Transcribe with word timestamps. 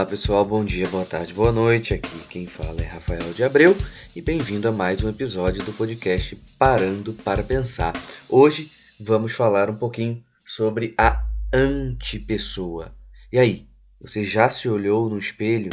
Olá 0.00 0.08
pessoal, 0.08 0.46
bom 0.46 0.64
dia, 0.64 0.88
boa 0.88 1.04
tarde, 1.04 1.34
boa 1.34 1.52
noite. 1.52 1.92
Aqui 1.92 2.08
quem 2.30 2.46
fala 2.46 2.80
é 2.80 2.86
Rafael 2.86 3.34
de 3.34 3.44
Abreu 3.44 3.76
e 4.16 4.22
bem-vindo 4.22 4.66
a 4.66 4.72
mais 4.72 5.04
um 5.04 5.10
episódio 5.10 5.62
do 5.62 5.74
podcast 5.74 6.36
Parando 6.58 7.12
para 7.12 7.42
Pensar. 7.42 7.92
Hoje 8.26 8.70
vamos 8.98 9.34
falar 9.34 9.68
um 9.68 9.76
pouquinho 9.76 10.24
sobre 10.46 10.94
a 10.96 11.22
antipessoa. 11.52 12.94
E 13.30 13.38
aí, 13.38 13.66
você 14.00 14.24
já 14.24 14.48
se 14.48 14.70
olhou 14.70 15.10
no 15.10 15.18
espelho 15.18 15.70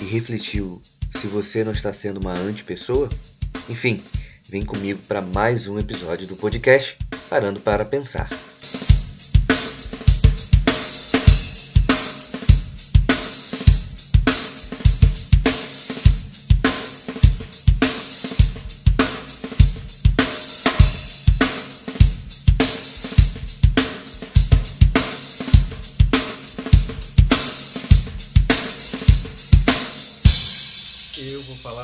e 0.00 0.04
refletiu 0.06 0.80
se 1.14 1.26
você 1.26 1.62
não 1.62 1.72
está 1.72 1.92
sendo 1.92 2.20
uma 2.20 2.32
antipessoa? 2.32 3.10
Enfim, 3.68 4.02
vem 4.48 4.64
comigo 4.64 5.00
para 5.06 5.20
mais 5.20 5.66
um 5.68 5.78
episódio 5.78 6.26
do 6.26 6.36
podcast 6.36 6.96
Parando 7.28 7.60
para 7.60 7.84
Pensar. 7.84 8.30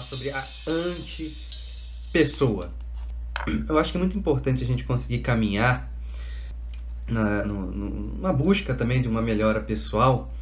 Sobre 0.00 0.30
a 0.30 0.44
anti-pessoa. 0.66 2.72
Eu 3.68 3.78
acho 3.78 3.92
que 3.92 3.96
é 3.96 4.00
muito 4.00 4.18
importante 4.18 4.64
a 4.64 4.66
gente 4.66 4.82
conseguir 4.84 5.20
caminhar 5.20 5.90
na, 7.06 7.44
no, 7.44 7.70
numa 7.70 8.32
busca 8.32 8.74
também 8.74 9.00
de 9.00 9.06
uma 9.08 9.22
melhora 9.22 9.60
pessoal. 9.60 10.32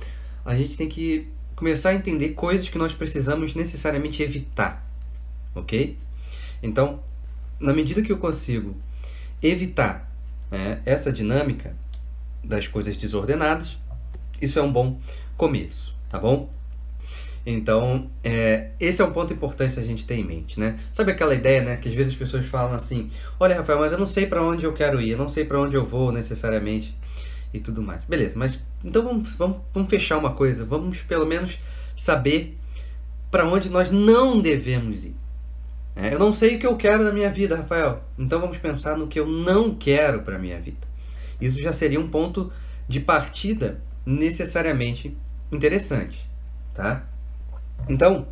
A 0.45 0.57
gente 0.57 0.77
tem 0.77 0.89
que 0.89 1.29
começar 1.55 1.91
a 1.91 1.95
entender 1.95 2.31
coisas 2.31 2.69
que 2.69 2.79
nós 2.79 2.95
precisamos 2.95 3.55
necessariamente 3.55 4.23
evitar, 4.23 4.85
ok? 5.55 5.99
Então, 6.63 7.01
na 7.61 7.75
medida 7.75 8.03
que 8.03 8.13
eu 8.13 8.19
consigo 8.19 8.75
evitar 9.43 10.11
né, 10.51 10.81
essa 10.87 11.13
dinâmica 11.13 11.77
das 12.43 12.67
coisas 12.67 12.97
desordenadas, 12.97 13.77
isso 14.41 14.59
é 14.59 14.63
um 14.63 14.73
bom 14.73 14.99
começo, 15.37 15.95
tá 16.09 16.19
bom? 16.19 16.51
Então, 17.49 18.11
é, 18.25 18.71
esse 18.81 19.01
é 19.01 19.05
um 19.05 19.13
ponto 19.13 19.33
importante 19.33 19.79
a 19.79 19.83
gente 19.85 20.05
ter 20.05 20.17
em 20.17 20.25
mente, 20.25 20.59
né? 20.59 20.77
Sabe 20.93 21.13
aquela 21.13 21.33
ideia, 21.33 21.63
né, 21.63 21.77
que 21.77 21.89
às 21.89 21.95
vezes 21.95 22.13
as 22.13 22.19
pessoas 22.19 22.45
falam 22.47 22.75
assim: 22.75 23.09
"Olha, 23.39 23.57
Rafael, 23.57 23.79
mas 23.79 23.93
eu 23.93 23.99
não 23.99 24.07
sei 24.07 24.27
para 24.27 24.43
onde 24.43 24.65
eu 24.65 24.73
quero 24.73 25.01
ir, 25.01 25.11
eu 25.11 25.19
não 25.19 25.29
sei 25.29 25.45
para 25.45 25.61
onde 25.61 25.77
eu 25.77 25.87
vou 25.87 26.11
necessariamente 26.11 26.93
e 27.55 27.61
tudo 27.61 27.81
mais". 27.81 28.05
Beleza, 28.05 28.37
mas 28.37 28.59
então 28.85 29.05
vamos, 29.05 29.33
vamos, 29.35 29.59
vamos 29.73 29.89
fechar 29.89 30.19
uma 30.19 30.33
coisa, 30.33 30.65
vamos 30.65 31.03
pelo 31.03 31.25
menos 31.25 31.57
saber 31.97 32.59
para 33.31 33.47
onde 33.47 33.71
nós 33.71 33.93
não 33.93 34.41
devemos 34.41 35.05
ir. 35.05 35.15
É, 35.95 36.13
eu 36.13 36.19
não 36.19 36.33
sei 36.33 36.57
o 36.57 36.59
que 36.59 36.67
eu 36.67 36.77
quero 36.77 37.05
na 37.05 37.13
minha 37.13 37.31
vida, 37.31 37.57
Rafael. 37.57 38.03
Então 38.19 38.41
vamos 38.41 38.59
pensar 38.59 38.99
no 38.99 39.07
que 39.07 39.21
eu 39.21 39.27
não 39.27 39.75
quero 39.75 40.23
para 40.23 40.39
minha 40.39 40.61
vida. 40.61 40.87
Isso 41.41 41.61
já 41.63 41.73
seria 41.73 42.01
um 42.01 42.09
ponto 42.09 42.53
de 42.89 42.99
partida 43.01 43.81
necessariamente 44.05 45.17
interessante, 45.51 46.19
tá? 46.75 47.07
Então, 47.89 48.27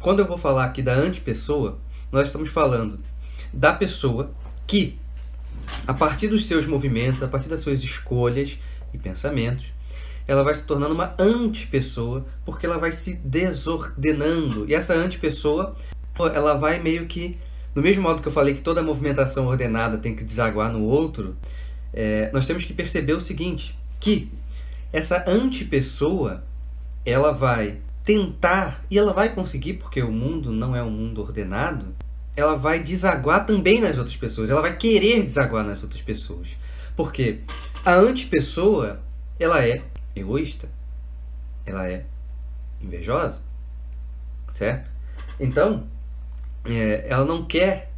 quando 0.00 0.20
eu 0.20 0.26
vou 0.26 0.38
falar 0.38 0.64
aqui 0.64 0.82
da 0.82 0.94
antipessoa, 0.94 1.78
nós 2.12 2.28
estamos 2.28 2.48
falando 2.48 3.00
da 3.52 3.72
pessoa 3.72 4.30
que, 4.66 4.98
a 5.86 5.92
partir 5.92 6.28
dos 6.28 6.46
seus 6.46 6.66
movimentos, 6.66 7.22
a 7.22 7.28
partir 7.28 7.48
das 7.48 7.60
suas 7.60 7.82
escolhas 7.82 8.58
e 8.92 8.98
pensamentos, 8.98 9.66
ela 10.26 10.42
vai 10.42 10.54
se 10.54 10.64
tornando 10.64 10.94
uma 10.94 11.14
antipessoa, 11.18 12.26
porque 12.44 12.66
ela 12.66 12.78
vai 12.78 12.92
se 12.92 13.14
desordenando. 13.14 14.66
E 14.68 14.74
essa 14.74 14.94
antipessoa, 14.94 15.74
ela 16.34 16.54
vai 16.54 16.80
meio 16.80 17.06
que, 17.06 17.38
do 17.74 17.82
mesmo 17.82 18.02
modo 18.02 18.22
que 18.22 18.28
eu 18.28 18.32
falei 18.32 18.54
que 18.54 18.60
toda 18.60 18.82
movimentação 18.82 19.46
ordenada 19.46 19.98
tem 19.98 20.16
que 20.16 20.24
desaguar 20.24 20.72
no 20.72 20.82
outro, 20.82 21.36
é, 21.92 22.30
nós 22.32 22.46
temos 22.46 22.64
que 22.64 22.74
perceber 22.74 23.12
o 23.12 23.20
seguinte, 23.20 23.76
que 24.00 24.30
essa 24.92 25.24
antipessoa, 25.28 26.44
ela 27.04 27.32
vai 27.32 27.78
tentar, 28.06 28.84
e 28.88 28.96
ela 28.96 29.12
vai 29.12 29.34
conseguir, 29.34 29.74
porque 29.74 30.00
o 30.00 30.12
mundo 30.12 30.52
não 30.52 30.76
é 30.76 30.82
um 30.82 30.90
mundo 30.90 31.20
ordenado, 31.20 31.92
ela 32.36 32.56
vai 32.56 32.78
desaguar 32.78 33.44
também 33.44 33.80
nas 33.80 33.98
outras 33.98 34.16
pessoas, 34.16 34.48
ela 34.48 34.62
vai 34.62 34.76
querer 34.76 35.24
desaguar 35.24 35.64
nas 35.64 35.82
outras 35.82 36.00
pessoas. 36.00 36.46
Porque 36.94 37.40
a 37.84 37.94
antipessoa, 37.94 39.00
ela 39.40 39.66
é 39.66 39.82
egoísta, 40.14 40.68
ela 41.66 41.90
é 41.90 42.06
invejosa, 42.80 43.40
certo? 44.52 44.88
Então, 45.40 45.88
é, 46.64 47.06
ela 47.08 47.24
não 47.24 47.44
quer 47.44 47.90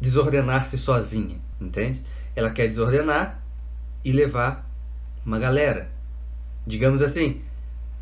desordenar-se 0.00 0.78
sozinha, 0.78 1.36
entende? 1.60 2.00
Ela 2.36 2.50
quer 2.50 2.68
desordenar 2.68 3.42
e 4.04 4.12
levar 4.12 4.70
uma 5.26 5.40
galera. 5.40 5.90
Digamos 6.64 7.02
assim, 7.02 7.42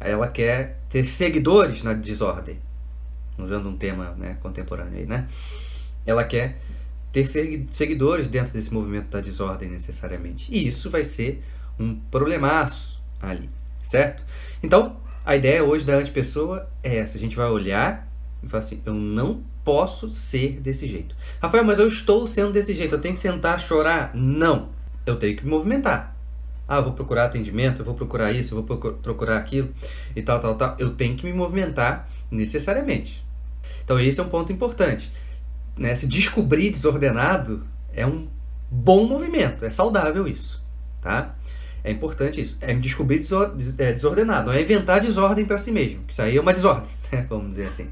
ela 0.01 0.27
quer 0.27 0.81
ter 0.89 1.05
seguidores 1.05 1.83
na 1.83 1.93
desordem, 1.93 2.59
usando 3.39 3.69
um 3.69 3.77
tema 3.77 4.15
né, 4.17 4.39
contemporâneo 4.41 4.99
aí, 4.99 5.07
né? 5.07 5.29
Ela 6.07 6.25
quer 6.25 6.59
ter 7.13 7.27
seguidores 7.69 8.27
dentro 8.29 8.53
desse 8.53 8.73
movimento 8.73 9.09
da 9.09 9.21
desordem 9.21 9.69
necessariamente. 9.69 10.47
E 10.51 10.67
isso 10.67 10.89
vai 10.89 11.05
ser 11.05 11.43
um 11.79 11.95
problemaço 12.11 13.01
ali, 13.21 13.51
certo? 13.83 14.25
Então, 14.63 14.97
a 15.25 15.37
ideia 15.37 15.63
hoje 15.63 15.85
da 15.85 15.97
antipessoa 15.97 16.69
é 16.83 16.97
essa. 16.97 17.19
A 17.19 17.21
gente 17.21 17.37
vai 17.37 17.49
olhar 17.49 18.09
e 18.43 18.49
falar 18.49 18.61
assim, 18.61 18.81
eu 18.87 18.95
não 18.95 19.43
posso 19.63 20.09
ser 20.09 20.61
desse 20.61 20.89
jeito. 20.89 21.15
Rafael, 21.43 21.65
mas 21.65 21.79
eu 21.79 21.89
estou 21.89 22.27
sendo 22.27 22.53
desse 22.53 22.73
jeito, 22.73 22.95
eu 22.95 23.01
tenho 23.01 23.15
que 23.15 23.21
sentar, 23.21 23.61
chorar? 23.61 24.13
Não, 24.15 24.71
eu 25.05 25.17
tenho 25.17 25.37
que 25.37 25.45
me 25.45 25.51
movimentar 25.51 26.20
ah, 26.71 26.81
vou 26.81 26.93
procurar 26.93 27.25
atendimento, 27.25 27.81
eu 27.81 27.85
vou 27.85 27.95
procurar 27.95 28.31
isso, 28.31 28.55
eu 28.55 28.63
vou 28.63 28.79
procurar 28.93 29.37
aquilo 29.39 29.71
e 30.15 30.23
tal, 30.23 30.39
tal, 30.39 30.55
tal. 30.55 30.77
Eu 30.79 30.95
tenho 30.95 31.17
que 31.17 31.27
me 31.27 31.33
movimentar 31.33 32.09
necessariamente. 32.31 33.25
Então 33.83 33.99
esse 33.99 34.21
é 34.21 34.23
um 34.23 34.29
ponto 34.29 34.53
importante. 34.53 35.11
Né? 35.77 35.97
Se 35.97 36.07
descobrir 36.07 36.71
desordenado 36.71 37.67
é 37.93 38.07
um 38.07 38.29
bom 38.71 39.05
movimento, 39.05 39.65
é 39.65 39.71
saudável 39.71 40.29
isso, 40.29 40.63
tá? 41.03 41.35
É 41.83 41.91
importante 41.91 42.41
isso. 42.41 42.57
É 42.61 42.73
me 42.73 42.81
descobrir 42.81 43.21
é, 43.79 43.93
desordenado, 43.93 44.47
não 44.47 44.53
é 44.53 44.63
inventar 44.63 45.01
desordem 45.01 45.45
para 45.45 45.59
si 45.59 45.73
mesmo, 45.73 46.05
isso 46.09 46.23
aí 46.23 46.37
é 46.37 46.41
uma 46.41 46.53
desordem, 46.53 46.91
né? 47.11 47.27
vamos 47.29 47.51
dizer 47.51 47.67
assim. 47.67 47.91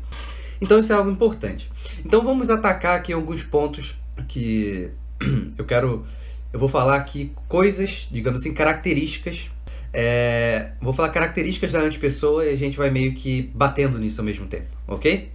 Então 0.60 0.78
isso 0.78 0.92
é 0.92 0.94
algo 0.94 1.10
importante. 1.10 1.68
Então 2.04 2.22
vamos 2.22 2.48
atacar 2.48 2.96
aqui 2.96 3.12
alguns 3.12 3.42
pontos 3.42 3.96
que 4.28 4.88
eu 5.58 5.64
quero 5.64 6.06
eu 6.52 6.58
vou 6.58 6.68
falar 6.68 6.96
aqui 6.96 7.32
coisas, 7.46 8.08
digamos 8.10 8.40
assim, 8.40 8.54
características. 8.54 9.50
É, 9.92 10.72
vou 10.80 10.92
falar 10.92 11.08
características 11.10 11.72
da 11.72 11.80
antipessoa 11.80 12.44
e 12.44 12.52
a 12.52 12.56
gente 12.56 12.76
vai 12.76 12.90
meio 12.90 13.14
que 13.14 13.50
batendo 13.54 13.98
nisso 13.98 14.20
ao 14.20 14.24
mesmo 14.24 14.46
tempo, 14.46 14.68
ok? 14.86 15.30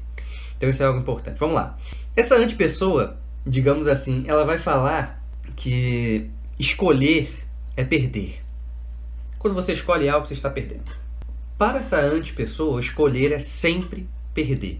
Então 0.57 0.69
isso 0.69 0.81
é 0.81 0.85
algo 0.85 0.99
importante. 0.99 1.39
Vamos 1.39 1.55
lá. 1.55 1.77
Essa 2.15 2.35
antipessoa, 2.35 3.17
digamos 3.45 3.87
assim, 3.87 4.23
ela 4.27 4.45
vai 4.45 4.57
falar 4.57 5.23
que 5.55 6.29
escolher 6.59 7.33
é 7.75 7.83
perder. 7.83 8.41
Quando 9.39 9.53
você 9.53 9.73
escolhe 9.73 10.07
algo, 10.07 10.25
você 10.25 10.33
está 10.33 10.49
perdendo. 10.49 10.91
Para 11.57 11.79
essa 11.79 11.99
antipessoa, 11.99 12.79
escolher 12.79 13.31
é 13.31 13.39
sempre 13.39 14.07
perder. 14.33 14.79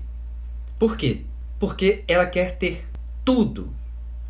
Por 0.80 0.96
quê? 0.96 1.22
Porque 1.60 2.04
ela 2.08 2.26
quer 2.26 2.58
ter 2.58 2.86
tudo 3.24 3.74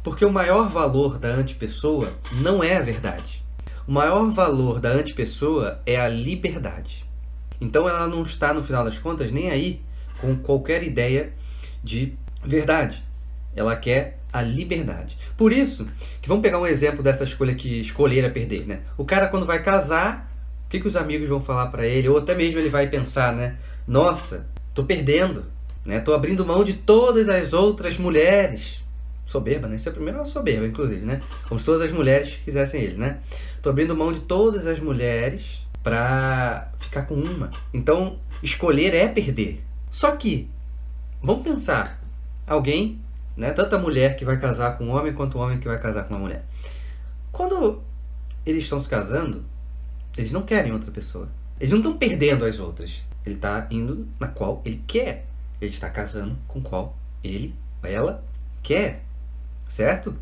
porque 0.03 0.25
o 0.25 0.31
maior 0.31 0.69
valor 0.69 1.17
da 1.17 1.29
antipessoa 1.29 2.11
não 2.33 2.61
é 2.61 2.75
a 2.75 2.81
verdade. 2.81 3.41
O 3.87 3.91
maior 3.91 4.29
valor 4.31 4.79
da 4.79 4.89
antipessoa 4.89 5.79
é 5.85 5.95
a 5.95 6.09
liberdade. 6.09 7.05
Então 7.59 7.87
ela 7.87 8.07
não 8.07 8.23
está, 8.23 8.53
no 8.53 8.63
final 8.63 8.83
das 8.83 8.97
contas, 8.97 9.31
nem 9.31 9.49
aí 9.49 9.81
com 10.19 10.35
qualquer 10.35 10.83
ideia 10.83 11.33
de 11.81 12.13
verdade. 12.43 13.01
Ela 13.55 13.75
quer 13.77 14.19
a 14.31 14.41
liberdade. 14.41 15.17
Por 15.37 15.53
isso, 15.53 15.87
que 16.21 16.27
vamos 16.27 16.41
pegar 16.41 16.59
um 16.59 16.67
exemplo 16.67 17.01
dessa 17.01 17.23
escolha 17.23 17.55
que 17.55 17.79
escolher 17.81 18.25
a 18.25 18.29
perder, 18.29 18.65
né? 18.65 18.81
O 18.97 19.05
cara 19.05 19.27
quando 19.27 19.45
vai 19.45 19.63
casar, 19.63 20.29
o 20.65 20.69
que, 20.69 20.79
que 20.79 20.87
os 20.87 20.95
amigos 20.95 21.29
vão 21.29 21.39
falar 21.39 21.67
para 21.67 21.85
ele? 21.85 22.09
Ou 22.09 22.17
até 22.17 22.35
mesmo 22.35 22.59
ele 22.59 22.69
vai 22.69 22.87
pensar, 22.87 23.31
né? 23.31 23.57
Nossa, 23.87 24.47
tô 24.73 24.83
perdendo, 24.83 25.45
né? 25.85 25.99
Tô 25.99 26.13
abrindo 26.13 26.45
mão 26.45 26.63
de 26.63 26.73
todas 26.73 27.29
as 27.29 27.53
outras 27.53 27.97
mulheres 27.97 28.83
soberba, 29.25 29.67
né? 29.67 29.75
Isso 29.75 29.89
é 29.89 29.91
primeiro 29.91 30.19
uma 30.19 30.25
soberba, 30.25 30.65
inclusive, 30.65 31.05
né? 31.05 31.21
Como 31.47 31.59
se 31.59 31.65
todas 31.65 31.81
as 31.81 31.91
mulheres 31.91 32.35
quisessem 32.43 32.81
ele, 32.81 32.97
né? 32.97 33.19
Tô 33.61 33.69
abrindo 33.69 33.95
mão 33.95 34.11
de 34.11 34.21
todas 34.21 34.67
as 34.67 34.79
mulheres 34.79 35.61
pra 35.81 36.71
ficar 36.79 37.03
com 37.03 37.15
uma. 37.15 37.49
Então, 37.73 38.17
escolher 38.41 38.93
é 38.93 39.07
perder. 39.07 39.63
Só 39.91 40.11
que, 40.11 40.49
vamos 41.21 41.43
pensar, 41.43 42.01
alguém, 42.47 42.99
né? 43.35 43.51
Tanto 43.51 43.75
a 43.75 43.79
mulher 43.79 44.15
que 44.15 44.25
vai 44.25 44.39
casar 44.39 44.77
com 44.77 44.85
um 44.85 44.95
homem 44.95 45.13
quanto 45.13 45.37
o 45.37 45.41
homem 45.41 45.59
que 45.59 45.67
vai 45.67 45.79
casar 45.79 46.03
com 46.03 46.13
uma 46.13 46.19
mulher. 46.19 46.45
Quando 47.31 47.81
eles 48.45 48.63
estão 48.63 48.79
se 48.79 48.89
casando, 48.89 49.43
eles 50.17 50.31
não 50.31 50.43
querem 50.43 50.71
outra 50.71 50.91
pessoa. 50.91 51.27
Eles 51.59 51.71
não 51.71 51.79
estão 51.79 51.97
perdendo 51.97 52.45
as 52.45 52.59
outras. 52.59 53.01
Ele 53.25 53.35
está 53.35 53.67
indo 53.71 54.07
na 54.19 54.27
qual 54.27 54.61
ele 54.65 54.83
quer. 54.85 55.25
Ele 55.61 55.71
está 55.71 55.89
casando 55.89 56.37
com 56.47 56.61
qual 56.61 56.95
ele, 57.23 57.55
ela 57.81 58.23
quer. 58.61 59.03
Certo? 59.73 60.13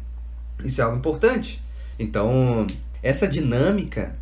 Isso 0.64 0.80
é 0.80 0.84
algo 0.86 0.96
importante. 0.96 1.62
Então, 2.00 2.66
essa 3.04 3.28
dinâmica 3.28 4.16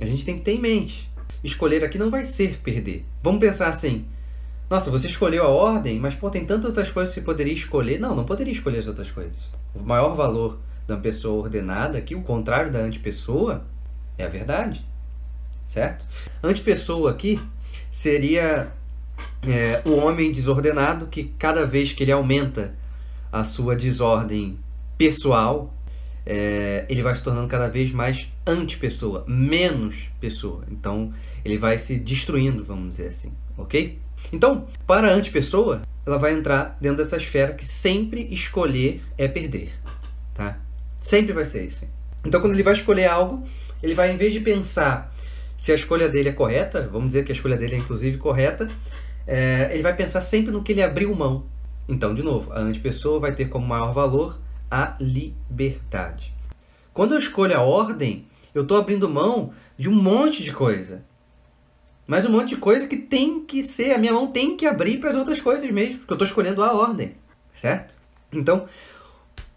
a 0.00 0.06
gente 0.06 0.24
tem 0.24 0.38
que 0.38 0.44
ter 0.44 0.52
em 0.52 0.60
mente. 0.60 1.10
Escolher 1.42 1.82
aqui 1.82 1.98
não 1.98 2.12
vai 2.12 2.22
ser 2.22 2.58
perder. 2.58 3.04
Vamos 3.20 3.40
pensar 3.40 3.70
assim: 3.70 4.06
nossa, 4.70 4.88
você 4.88 5.08
escolheu 5.08 5.42
a 5.42 5.48
ordem, 5.48 5.98
mas 5.98 6.14
pô, 6.14 6.30
tem 6.30 6.44
tantas 6.44 6.66
outras 6.66 6.92
coisas 6.92 7.12
que 7.12 7.18
você 7.18 7.26
poderia 7.26 7.52
escolher. 7.52 7.98
Não, 7.98 8.14
não 8.14 8.24
poderia 8.24 8.52
escolher 8.52 8.78
as 8.78 8.86
outras 8.86 9.10
coisas. 9.10 9.36
O 9.74 9.80
maior 9.80 10.14
valor 10.14 10.60
da 10.86 10.96
pessoa 10.96 11.42
ordenada 11.42 11.98
aqui, 11.98 12.14
o 12.14 12.22
contrário 12.22 12.70
da 12.70 12.78
antipessoa, 12.78 13.64
é 14.16 14.24
a 14.24 14.28
verdade. 14.28 14.86
Certo? 15.66 16.06
Antipessoa 16.40 17.10
aqui 17.10 17.40
seria 17.90 18.68
é, 19.42 19.82
o 19.84 19.96
homem 19.96 20.30
desordenado 20.30 21.08
que 21.08 21.34
cada 21.36 21.66
vez 21.66 21.92
que 21.92 22.04
ele 22.04 22.12
aumenta 22.12 22.74
a 23.32 23.42
sua 23.42 23.74
desordem 23.74 24.56
pessoal, 24.98 25.72
é, 26.26 26.84
ele 26.88 27.02
vai 27.02 27.16
se 27.16 27.22
tornando 27.22 27.48
cada 27.48 27.68
vez 27.68 27.90
mais 27.92 28.28
antipessoa, 28.46 29.24
menos 29.26 30.10
pessoa. 30.20 30.64
Então, 30.70 31.12
ele 31.44 31.56
vai 31.56 31.78
se 31.78 31.96
destruindo, 31.96 32.64
vamos 32.64 32.90
dizer 32.90 33.08
assim, 33.08 33.32
ok? 33.56 33.98
Então, 34.32 34.66
para 34.86 35.08
a 35.08 35.14
antipessoa, 35.14 35.82
ela 36.04 36.18
vai 36.18 36.34
entrar 36.34 36.76
dentro 36.80 36.98
dessa 36.98 37.16
esfera 37.16 37.54
que 37.54 37.64
sempre 37.64 38.28
escolher 38.32 39.02
é 39.16 39.28
perder, 39.28 39.72
tá? 40.34 40.58
Sempre 40.98 41.32
vai 41.32 41.44
ser 41.44 41.64
isso. 41.66 41.86
Então, 42.26 42.40
quando 42.40 42.52
ele 42.52 42.62
vai 42.62 42.74
escolher 42.74 43.06
algo, 43.06 43.46
ele 43.82 43.94
vai, 43.94 44.12
em 44.12 44.16
vez 44.16 44.32
de 44.32 44.40
pensar 44.40 45.14
se 45.56 45.72
a 45.72 45.74
escolha 45.74 46.08
dele 46.08 46.28
é 46.28 46.32
correta, 46.32 46.88
vamos 46.92 47.08
dizer 47.08 47.24
que 47.24 47.32
a 47.32 47.34
escolha 47.34 47.56
dele 47.56 47.76
é 47.76 47.78
inclusive 47.78 48.18
correta, 48.18 48.68
é, 49.26 49.70
ele 49.72 49.82
vai 49.82 49.94
pensar 49.94 50.20
sempre 50.20 50.50
no 50.50 50.62
que 50.62 50.72
ele 50.72 50.82
abriu 50.82 51.14
mão. 51.14 51.44
Então, 51.88 52.14
de 52.14 52.22
novo, 52.22 52.52
a 52.52 52.60
antipessoa 52.60 53.18
vai 53.18 53.34
ter 53.34 53.46
como 53.46 53.66
maior 53.66 53.92
valor 53.92 54.38
a 54.70 54.96
liberdade. 55.00 56.32
Quando 56.92 57.14
eu 57.14 57.18
escolho 57.18 57.56
a 57.56 57.62
ordem, 57.62 58.26
eu 58.54 58.62
estou 58.62 58.76
abrindo 58.76 59.08
mão 59.08 59.52
de 59.78 59.88
um 59.88 59.94
monte 59.94 60.42
de 60.42 60.52
coisa. 60.52 61.04
Mas 62.06 62.24
um 62.24 62.30
monte 62.30 62.50
de 62.50 62.56
coisa 62.56 62.86
que 62.86 62.96
tem 62.96 63.44
que 63.44 63.62
ser, 63.62 63.92
a 63.92 63.98
minha 63.98 64.12
mão 64.12 64.26
tem 64.26 64.56
que 64.56 64.66
abrir 64.66 64.98
para 64.98 65.10
as 65.10 65.16
outras 65.16 65.40
coisas 65.40 65.70
mesmo, 65.70 65.98
porque 65.98 66.12
eu 66.12 66.16
estou 66.16 66.26
escolhendo 66.26 66.64
a 66.64 66.72
ordem, 66.72 67.14
certo? 67.54 67.96
Então, 68.32 68.66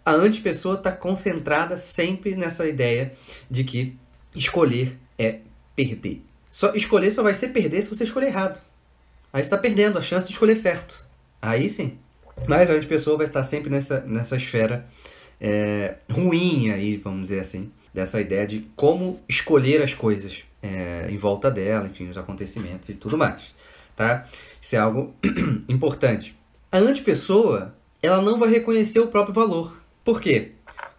a 0.04 0.12
antipessoa 0.12 0.74
está 0.74 0.92
concentrada 0.92 1.76
sempre 1.76 2.36
nessa 2.36 2.66
ideia 2.68 3.14
de 3.50 3.64
que 3.64 3.96
escolher 4.34 4.98
é 5.18 5.38
perder. 5.74 6.22
Só 6.50 6.74
escolher 6.74 7.10
só 7.10 7.22
vai 7.22 7.34
ser 7.34 7.48
perder 7.48 7.82
se 7.82 7.88
você 7.88 8.04
escolher 8.04 8.26
errado. 8.26 8.60
Aí 9.32 9.40
está 9.40 9.56
perdendo 9.56 9.98
a 9.98 10.02
chance 10.02 10.26
de 10.26 10.32
escolher 10.32 10.56
certo. 10.56 11.06
Aí 11.40 11.70
sim. 11.70 11.98
Mas 12.46 12.68
a 12.68 12.74
antipessoa 12.74 13.16
vai 13.16 13.26
estar 13.26 13.42
sempre 13.44 13.70
nessa, 13.70 14.00
nessa 14.00 14.36
esfera 14.36 14.86
é, 15.44 15.96
ruim 16.08 16.70
aí, 16.70 16.96
vamos 16.96 17.22
dizer 17.22 17.40
assim, 17.40 17.72
dessa 17.92 18.20
ideia 18.20 18.46
de 18.46 18.60
como 18.76 19.18
escolher 19.28 19.82
as 19.82 19.92
coisas 19.92 20.44
é, 20.62 21.08
em 21.10 21.16
volta 21.16 21.50
dela, 21.50 21.88
enfim, 21.88 22.08
os 22.08 22.16
acontecimentos 22.16 22.88
e 22.88 22.94
tudo 22.94 23.18
mais, 23.18 23.52
tá? 23.96 24.28
Isso 24.60 24.76
é 24.76 24.78
algo 24.78 25.12
importante. 25.68 26.38
A 26.70 26.78
antipessoa, 26.78 27.74
ela 28.00 28.22
não 28.22 28.38
vai 28.38 28.50
reconhecer 28.50 29.00
o 29.00 29.08
próprio 29.08 29.34
valor. 29.34 29.82
Por 30.04 30.20
quê? 30.20 30.52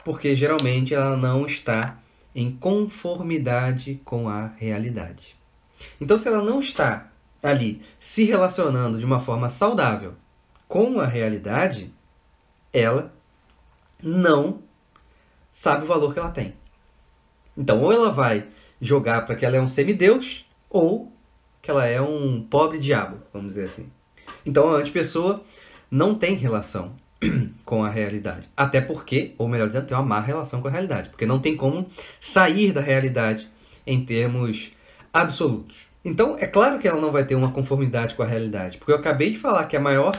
Porque 0.03 0.35
geralmente 0.35 0.93
ela 0.93 1.15
não 1.15 1.45
está 1.45 1.97
em 2.35 2.51
conformidade 2.51 4.01
com 4.03 4.27
a 4.27 4.47
realidade. 4.57 5.37
Então, 6.01 6.17
se 6.17 6.27
ela 6.27 6.41
não 6.41 6.59
está 6.59 7.07
ali 7.41 7.81
se 7.97 8.25
relacionando 8.25 8.99
de 8.99 9.05
uma 9.05 9.21
forma 9.21 9.47
saudável 9.47 10.15
com 10.67 10.99
a 10.99 11.05
realidade, 11.05 11.93
ela 12.73 13.13
não 14.03 14.59
sabe 15.51 15.83
o 15.83 15.87
valor 15.87 16.13
que 16.13 16.19
ela 16.19 16.31
tem. 16.31 16.53
Então, 17.57 17.81
ou 17.81 17.91
ela 17.91 18.11
vai 18.11 18.45
jogar 18.81 19.25
para 19.25 19.35
que 19.35 19.45
ela 19.45 19.55
é 19.55 19.61
um 19.61 19.67
semideus, 19.67 20.45
ou 20.69 21.11
que 21.61 21.71
ela 21.71 21.85
é 21.85 22.01
um 22.01 22.45
pobre 22.49 22.79
diabo, 22.79 23.17
vamos 23.31 23.53
dizer 23.53 23.65
assim. 23.65 23.89
Então, 24.45 24.69
a 24.69 24.77
antipessoa 24.77 25.43
não 25.89 26.15
tem 26.15 26.35
relação 26.35 26.93
com 27.63 27.83
a 27.83 27.89
realidade. 27.89 28.49
Até 28.57 28.81
porque, 28.81 29.33
ou 29.37 29.47
melhor 29.47 29.67
dizendo, 29.67 29.87
tem 29.87 29.95
uma 29.95 30.03
má 30.03 30.19
relação 30.19 30.61
com 30.61 30.67
a 30.67 30.71
realidade. 30.71 31.09
Porque 31.09 31.25
não 31.25 31.39
tem 31.39 31.55
como 31.55 31.89
sair 32.19 32.71
da 32.73 32.81
realidade 32.81 33.47
em 33.85 34.03
termos 34.03 34.71
absolutos. 35.13 35.87
Então, 36.03 36.35
é 36.37 36.47
claro 36.47 36.79
que 36.79 36.87
ela 36.87 36.99
não 36.99 37.11
vai 37.11 37.23
ter 37.23 37.35
uma 37.35 37.51
conformidade 37.51 38.15
com 38.15 38.23
a 38.23 38.25
realidade. 38.25 38.77
Porque 38.77 38.91
eu 38.91 38.97
acabei 38.97 39.31
de 39.31 39.37
falar 39.37 39.65
que 39.65 39.77
a 39.77 39.79
maior, 39.79 40.13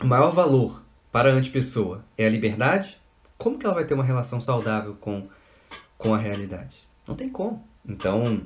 o 0.00 0.06
maior 0.06 0.32
valor 0.32 0.82
para 1.12 1.30
a 1.30 1.34
antipessoa 1.34 2.04
é 2.18 2.26
a 2.26 2.30
liberdade, 2.30 2.99
como 3.40 3.58
que 3.58 3.64
ela 3.64 3.74
vai 3.74 3.86
ter 3.86 3.94
uma 3.94 4.04
relação 4.04 4.38
saudável 4.38 4.94
com, 5.00 5.26
com 5.96 6.14
a 6.14 6.18
realidade? 6.18 6.76
Não 7.08 7.14
tem 7.14 7.30
como. 7.30 7.66
Então, 7.88 8.42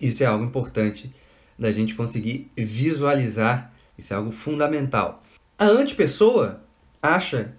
isso 0.00 0.22
é 0.22 0.26
algo 0.26 0.44
importante 0.44 1.12
da 1.58 1.72
gente 1.72 1.96
conseguir 1.96 2.48
visualizar, 2.56 3.72
isso 3.98 4.14
é 4.14 4.16
algo 4.16 4.30
fundamental. 4.30 5.20
A 5.58 5.64
antipessoa 5.64 6.62
acha 7.02 7.56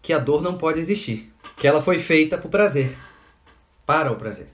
que 0.00 0.10
a 0.14 0.18
dor 0.18 0.40
não 0.40 0.56
pode 0.56 0.80
existir, 0.80 1.30
que 1.58 1.68
ela 1.68 1.82
foi 1.82 1.98
feita 1.98 2.38
para 2.38 2.46
o 2.46 2.50
prazer, 2.50 2.96
para 3.84 4.10
o 4.10 4.16
prazer. 4.16 4.48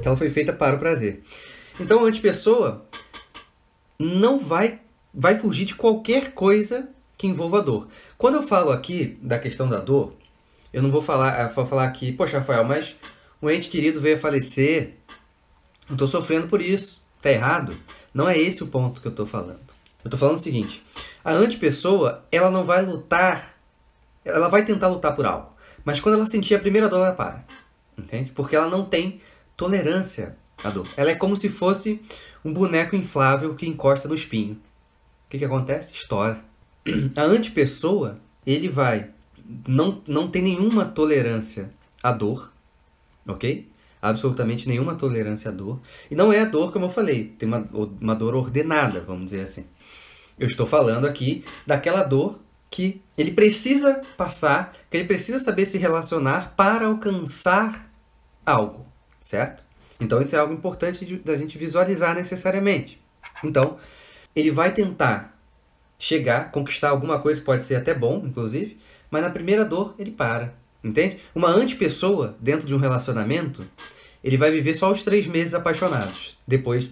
Que 0.00 0.08
ela 0.08 0.16
foi 0.16 0.30
feita 0.30 0.50
para 0.50 0.76
o 0.76 0.78
prazer. 0.78 1.22
Então 1.78 2.02
a 2.02 2.08
antipessoa 2.08 2.88
não 3.98 4.38
vai 4.38 4.80
vai 5.12 5.38
fugir 5.38 5.66
de 5.66 5.74
qualquer 5.74 6.32
coisa 6.32 6.88
que 7.20 7.26
envolva 7.26 7.60
dor. 7.60 7.86
Quando 8.16 8.36
eu 8.36 8.42
falo 8.42 8.72
aqui 8.72 9.18
da 9.20 9.38
questão 9.38 9.68
da 9.68 9.78
dor, 9.78 10.14
eu 10.72 10.82
não 10.82 10.90
vou 10.90 11.02
falar, 11.02 11.38
eh, 11.38 11.52
vou 11.52 11.66
falar 11.66 11.84
aqui, 11.84 12.12
poxa, 12.12 12.38
Rafael, 12.38 12.64
mas 12.64 12.96
um 13.42 13.50
ente 13.50 13.68
querido 13.68 14.00
veio 14.00 14.16
a 14.16 14.18
falecer, 14.18 14.94
eu 15.86 15.92
estou 15.92 16.08
sofrendo 16.08 16.48
por 16.48 16.62
isso, 16.62 17.04
tá 17.20 17.30
errado? 17.30 17.76
Não 18.14 18.26
é 18.26 18.38
esse 18.38 18.64
o 18.64 18.68
ponto 18.68 19.02
que 19.02 19.06
eu 19.06 19.10
estou 19.10 19.26
falando. 19.26 19.60
Eu 20.02 20.06
estou 20.08 20.18
falando 20.18 20.36
o 20.36 20.42
seguinte, 20.42 20.82
a 21.22 21.32
antipessoa, 21.32 22.24
ela 22.32 22.50
não 22.50 22.64
vai 22.64 22.82
lutar, 22.82 23.54
ela 24.24 24.48
vai 24.48 24.64
tentar 24.64 24.88
lutar 24.88 25.14
por 25.14 25.26
algo, 25.26 25.52
mas 25.84 26.00
quando 26.00 26.14
ela 26.14 26.26
sentir 26.26 26.54
a 26.54 26.58
primeira 26.58 26.88
dor, 26.88 27.04
ela 27.04 27.12
para, 27.12 27.44
entende? 27.98 28.32
Porque 28.32 28.56
ela 28.56 28.70
não 28.70 28.82
tem 28.82 29.20
tolerância 29.58 30.38
à 30.64 30.70
dor. 30.70 30.88
Ela 30.96 31.10
é 31.10 31.14
como 31.14 31.36
se 31.36 31.50
fosse 31.50 32.00
um 32.42 32.50
boneco 32.50 32.96
inflável 32.96 33.54
que 33.54 33.68
encosta 33.68 34.08
no 34.08 34.14
espinho. 34.14 34.54
O 34.54 35.28
que, 35.28 35.36
que 35.36 35.44
acontece? 35.44 35.92
Estoura 35.92 36.48
a 37.16 37.22
antipessoa, 37.22 38.18
ele 38.46 38.68
vai 38.68 39.10
não, 39.66 40.00
não 40.06 40.30
tem 40.30 40.42
nenhuma 40.42 40.84
tolerância 40.84 41.70
à 42.02 42.12
dor, 42.12 42.52
ok? 43.26 43.68
Absolutamente 44.00 44.68
nenhuma 44.68 44.94
tolerância 44.94 45.50
à 45.50 45.52
dor. 45.52 45.80
E 46.10 46.14
não 46.14 46.32
é 46.32 46.40
a 46.40 46.44
dor, 46.44 46.72
como 46.72 46.86
eu 46.86 46.90
falei, 46.90 47.34
tem 47.38 47.48
uma, 47.48 47.68
uma 48.00 48.14
dor 48.14 48.34
ordenada, 48.34 49.00
vamos 49.00 49.26
dizer 49.26 49.42
assim. 49.42 49.66
Eu 50.38 50.46
estou 50.46 50.66
falando 50.66 51.06
aqui 51.06 51.44
daquela 51.66 52.02
dor 52.02 52.38
que 52.70 53.02
ele 53.18 53.32
precisa 53.32 54.00
passar, 54.16 54.74
que 54.88 54.96
ele 54.96 55.06
precisa 55.06 55.38
saber 55.38 55.66
se 55.66 55.76
relacionar 55.76 56.54
para 56.56 56.86
alcançar 56.86 57.90
algo, 58.46 58.86
certo? 59.20 59.64
Então 60.00 60.22
isso 60.22 60.34
é 60.34 60.38
algo 60.38 60.54
importante 60.54 61.04
da 61.24 61.36
gente 61.36 61.58
visualizar 61.58 62.14
necessariamente. 62.14 62.98
Então, 63.44 63.76
ele 64.34 64.50
vai 64.50 64.72
tentar 64.72 65.38
chegar, 66.00 66.50
conquistar 66.50 66.88
alguma 66.88 67.20
coisa 67.20 67.40
pode 67.42 67.62
ser 67.62 67.76
até 67.76 67.92
bom, 67.92 68.22
inclusive, 68.24 68.78
mas 69.10 69.22
na 69.22 69.30
primeira 69.30 69.66
dor 69.66 69.94
ele 69.98 70.10
para, 70.10 70.54
entende? 70.82 71.20
Uma 71.34 71.50
antipessoa 71.50 72.36
dentro 72.40 72.66
de 72.66 72.74
um 72.74 72.78
relacionamento, 72.78 73.64
ele 74.24 74.38
vai 74.38 74.50
viver 74.50 74.74
só 74.74 74.90
os 74.90 75.04
três 75.04 75.26
meses 75.26 75.52
apaixonados. 75.52 76.38
Depois 76.48 76.88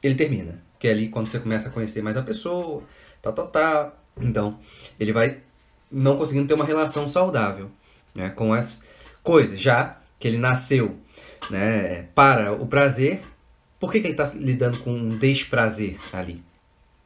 ele 0.00 0.14
termina, 0.14 0.62
que 0.78 0.86
é 0.86 0.92
ali 0.92 1.08
quando 1.08 1.26
você 1.26 1.40
começa 1.40 1.68
a 1.68 1.72
conhecer 1.72 2.00
mais 2.00 2.16
a 2.16 2.22
pessoa, 2.22 2.84
tal, 3.20 3.32
tal, 3.32 3.48
tal. 3.48 4.04
Então, 4.20 4.58
ele 4.98 5.12
vai 5.12 5.40
não 5.90 6.16
conseguindo 6.16 6.46
ter 6.46 6.54
uma 6.54 6.64
relação 6.64 7.08
saudável 7.08 7.70
né, 8.14 8.30
com 8.30 8.52
as 8.52 8.82
coisas, 9.22 9.58
já 9.58 9.98
que 10.18 10.28
ele 10.28 10.38
nasceu 10.38 10.96
né, 11.50 12.02
para 12.14 12.52
o 12.52 12.66
prazer, 12.66 13.20
por 13.80 13.90
que, 13.90 14.00
que 14.00 14.06
ele 14.06 14.20
está 14.20 14.32
lidando 14.36 14.78
com 14.78 14.92
um 14.92 15.08
desprazer 15.08 15.98
ali? 16.12 16.42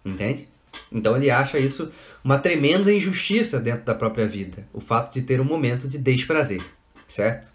Entende? 0.05 0.49
Então 0.91 1.17
ele 1.17 1.31
acha 1.31 1.59
isso 1.59 1.91
uma 2.23 2.39
tremenda 2.39 2.93
injustiça 2.93 3.59
dentro 3.59 3.85
da 3.85 3.95
própria 3.95 4.27
vida, 4.27 4.67
o 4.73 4.81
fato 4.81 5.13
de 5.13 5.23
ter 5.23 5.41
um 5.41 5.45
momento 5.45 5.89
de 5.89 5.99
desprazer, 5.99 6.63
certo? 7.07 7.53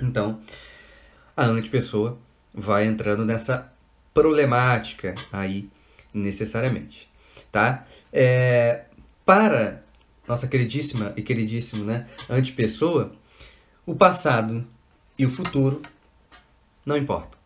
Então, 0.00 0.40
a 1.36 1.44
antipessoa 1.44 2.18
vai 2.52 2.86
entrando 2.86 3.24
nessa 3.24 3.72
problemática 4.12 5.14
aí 5.32 5.70
necessariamente, 6.12 7.08
tá? 7.50 7.86
É, 8.12 8.84
para 9.24 9.82
nossa 10.26 10.46
queridíssima 10.46 11.12
e 11.16 11.22
queridíssimo, 11.22 11.84
né, 11.84 12.06
antipessoa, 12.28 13.12
o 13.84 13.94
passado 13.94 14.64
e 15.18 15.26
o 15.26 15.30
futuro 15.30 15.82
não 16.86 16.96
importam. 16.96 17.38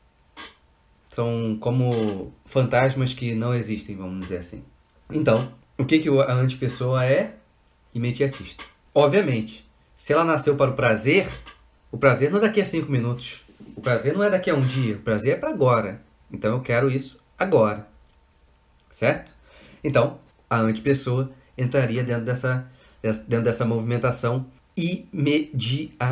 São 1.08 1.56
como 1.58 2.32
fantasmas 2.44 3.14
que 3.14 3.34
não 3.34 3.54
existem, 3.54 3.96
vamos 3.96 4.20
dizer 4.20 4.38
assim. 4.38 4.64
Então, 5.10 5.52
o 5.76 5.84
que, 5.84 5.98
que 5.98 6.08
a 6.08 6.32
antipessoa 6.32 7.04
é? 7.04 7.34
Imediatista. 7.94 8.64
Obviamente, 8.94 9.68
se 9.96 10.12
ela 10.12 10.24
nasceu 10.24 10.56
para 10.56 10.70
o 10.70 10.74
prazer, 10.74 11.28
o 11.90 11.98
prazer 11.98 12.30
não 12.30 12.38
é 12.38 12.42
daqui 12.42 12.60
a 12.60 12.66
cinco 12.66 12.90
minutos. 12.90 13.40
O 13.76 13.80
prazer 13.80 14.14
não 14.14 14.22
é 14.22 14.30
daqui 14.30 14.50
a 14.50 14.54
um 14.54 14.60
dia. 14.60 14.96
O 14.96 15.00
prazer 15.00 15.34
é 15.34 15.36
para 15.36 15.50
agora. 15.50 16.02
Então 16.30 16.54
eu 16.54 16.60
quero 16.60 16.90
isso 16.90 17.18
agora. 17.38 17.86
Certo? 18.90 19.32
Então, 19.82 20.18
a 20.48 20.60
antipessoa 20.60 21.30
entraria 21.56 22.04
dentro 22.04 22.24
dessa, 22.24 22.70
dentro 23.02 23.44
dessa 23.44 23.64
movimentação 23.64 24.46
imediatista, 24.76 26.04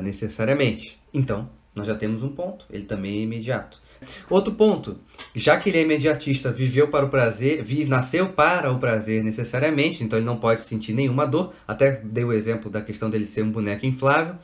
necessariamente. 0.00 1.00
Então, 1.12 1.50
nós 1.74 1.86
já 1.86 1.94
temos 1.94 2.22
um 2.22 2.28
ponto. 2.30 2.64
Ele 2.70 2.84
também 2.84 3.18
é 3.18 3.22
imediato. 3.22 3.81
Outro 4.28 4.52
ponto, 4.54 4.98
já 5.34 5.56
que 5.56 5.68
ele 5.68 5.78
é 5.78 5.82
imediatista, 5.82 6.52
viveu 6.52 6.88
para 6.88 7.06
o 7.06 7.08
prazer, 7.08 7.62
vive, 7.62 7.88
nasceu 7.88 8.28
para 8.30 8.70
o 8.70 8.78
prazer 8.78 9.22
necessariamente, 9.22 10.02
então 10.02 10.18
ele 10.18 10.26
não 10.26 10.36
pode 10.36 10.62
sentir 10.62 10.92
nenhuma 10.92 11.26
dor. 11.26 11.52
Até 11.66 12.00
dei 12.02 12.24
o 12.24 12.32
exemplo 12.32 12.70
da 12.70 12.80
questão 12.80 13.08
dele 13.10 13.26
ser 13.26 13.42
um 13.42 13.50
boneco 13.50 13.86
inflável, 13.86 14.36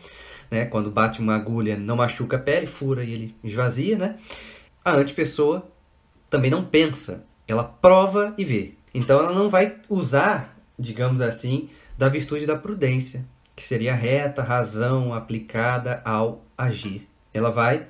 né? 0.50 0.66
Quando 0.66 0.90
bate 0.90 1.20
uma 1.20 1.36
agulha, 1.36 1.76
não 1.76 1.96
machuca 1.96 2.36
a 2.36 2.40
pele, 2.40 2.66
fura 2.66 3.04
e 3.04 3.12
ele 3.12 3.34
esvazia, 3.42 3.96
né? 3.96 4.16
A 4.84 4.92
antipessoa 4.92 5.70
também 6.30 6.50
não 6.50 6.64
pensa, 6.64 7.24
ela 7.46 7.64
prova 7.64 8.34
e 8.38 8.44
vê. 8.44 8.74
Então 8.94 9.20
ela 9.20 9.32
não 9.32 9.48
vai 9.48 9.76
usar, 9.88 10.56
digamos 10.78 11.20
assim, 11.20 11.68
da 11.96 12.08
virtude 12.08 12.46
da 12.46 12.56
prudência, 12.56 13.24
que 13.54 13.62
seria 13.62 13.92
a 13.92 13.96
reta 13.96 14.42
razão 14.42 15.12
aplicada 15.12 16.00
ao 16.04 16.44
agir. 16.56 17.08
Ela 17.34 17.50
vai 17.50 17.86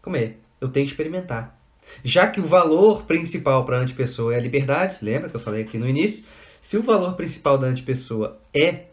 comer 0.00 0.40
eu 0.60 0.68
tenho 0.68 0.86
que 0.86 0.92
experimentar. 0.92 1.58
Já 2.04 2.26
que 2.26 2.40
o 2.40 2.44
valor 2.44 3.04
principal 3.04 3.64
para 3.64 3.78
a 3.78 3.80
antipessoa 3.80 4.34
é 4.34 4.38
a 4.38 4.40
liberdade, 4.40 4.98
lembra 5.02 5.28
que 5.28 5.36
eu 5.36 5.40
falei 5.40 5.62
aqui 5.62 5.78
no 5.78 5.88
início? 5.88 6.24
Se 6.60 6.76
o 6.76 6.82
valor 6.82 7.14
principal 7.14 7.56
da 7.56 7.66
antipessoa 7.66 8.38
é, 8.54 8.84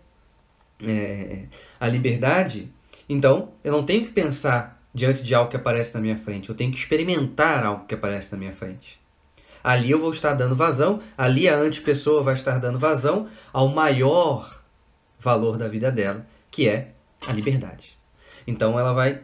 é 0.82 1.44
a 1.80 1.88
liberdade, 1.88 2.72
então 3.10 3.52
eu 3.64 3.72
não 3.72 3.84
tenho 3.84 4.06
que 4.06 4.12
pensar 4.12 4.82
diante 4.94 5.22
de 5.22 5.36
algo 5.36 5.50
que 5.50 5.58
aparece 5.58 5.94
na 5.94 6.02
minha 6.02 6.18
frente, 6.18 6.50
eu 6.50 6.56
tenho 6.56 6.72
que 6.72 6.78
experimentar 6.78 7.64
algo 7.66 7.86
que 7.86 7.94
aparece 7.94 8.32
na 8.32 8.38
minha 8.38 8.54
frente. 8.54 9.00
Ali 9.64 9.92
eu 9.92 10.00
vou 10.00 10.12
estar 10.12 10.34
dando 10.34 10.56
vazão, 10.56 11.02
ali 11.18 11.50
a 11.50 11.58
antipessoa 11.58 12.24
vai 12.24 12.34
estar 12.36 12.58
dando 12.58 12.80
vazão 12.80 13.28
ao 13.52 13.68
maior 13.68 14.62
valor 15.20 15.58
da 15.58 15.68
vida 15.68 15.92
dela, 15.92 16.26
que 16.50 16.70
é 16.70 16.92
a 17.28 17.34
liberdade. 17.34 17.98
Então 18.48 18.80
ela 18.80 18.94
vai 18.94 19.22